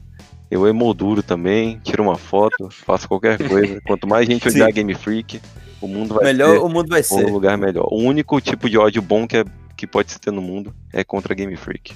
[0.49, 3.81] Eu emolduro também, tiro uma foto, faço qualquer coisa.
[3.85, 5.41] Quanto mais gente odiar Game Freak,
[5.81, 7.25] o mundo vai Melhor ser o mundo vai um ser.
[7.25, 7.87] lugar melhor.
[7.91, 11.03] O único tipo de ódio bom que, é, que pode se ter no mundo é
[11.03, 11.93] contra Game Freak.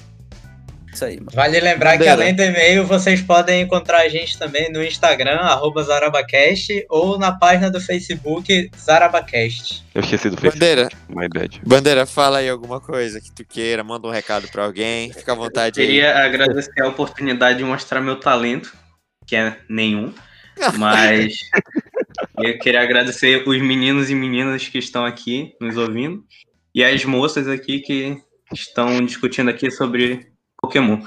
[0.92, 1.30] Isso aí, mano.
[1.32, 2.22] Vale lembrar que Bandeira.
[2.22, 7.32] além do e-mail, vocês podem encontrar a gente também no Instagram, arroba Zarabacast, ou na
[7.32, 9.84] página do Facebook Zarabacast.
[9.94, 10.58] Eu esqueci do Facebook.
[10.58, 11.60] Bandeira, My bad.
[11.64, 15.34] Bandeira, fala aí alguma coisa que tu queira, manda um recado pra alguém, fica à
[15.34, 15.86] vontade aí.
[15.86, 18.72] Queria agradecer a oportunidade de mostrar meu talento,
[19.26, 20.12] que é nenhum,
[20.76, 21.34] mas
[22.42, 26.24] eu queria agradecer os meninos e meninas que estão aqui nos ouvindo
[26.74, 28.20] e as moças aqui que
[28.52, 30.30] estão discutindo aqui sobre
[30.62, 31.00] Pokémon.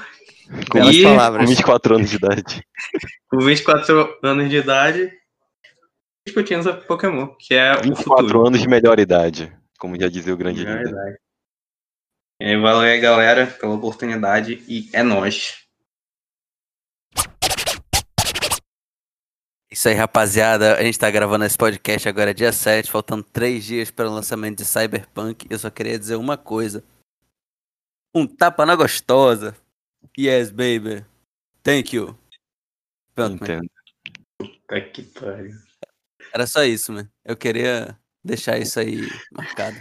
[0.69, 1.41] Com, E- palavras.
[1.43, 2.67] com 24 anos de idade.
[3.29, 5.11] Com 24 anos de idade,
[6.27, 8.47] discutindo sobre Pokémon, que é o 24 futuro.
[8.47, 9.51] anos de melhor idade.
[9.79, 11.19] Como já dizia o grande É líder.
[12.39, 15.63] E aí, valeu aí, galera, pela oportunidade e é nóis.
[19.71, 20.75] Isso aí, rapaziada.
[20.77, 24.59] A gente tá gravando esse podcast agora dia 7, faltando 3 dias para o lançamento
[24.59, 25.47] de Cyberpunk.
[25.49, 26.83] Eu só queria dizer uma coisa.
[28.13, 29.55] Um tapa na gostosa.
[30.17, 31.03] Yes, baby.
[31.63, 32.17] Thank you.
[33.15, 33.43] Pronto.
[33.43, 33.69] Entendo.
[34.37, 35.55] Puta que pariu.
[36.33, 37.09] Era só isso, mano.
[37.23, 39.77] Eu queria deixar isso aí marcado.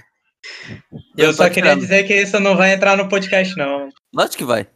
[1.16, 3.88] Eu só Pode queria dizer que isso não vai entrar no podcast, não.
[4.14, 4.68] Lógico que vai.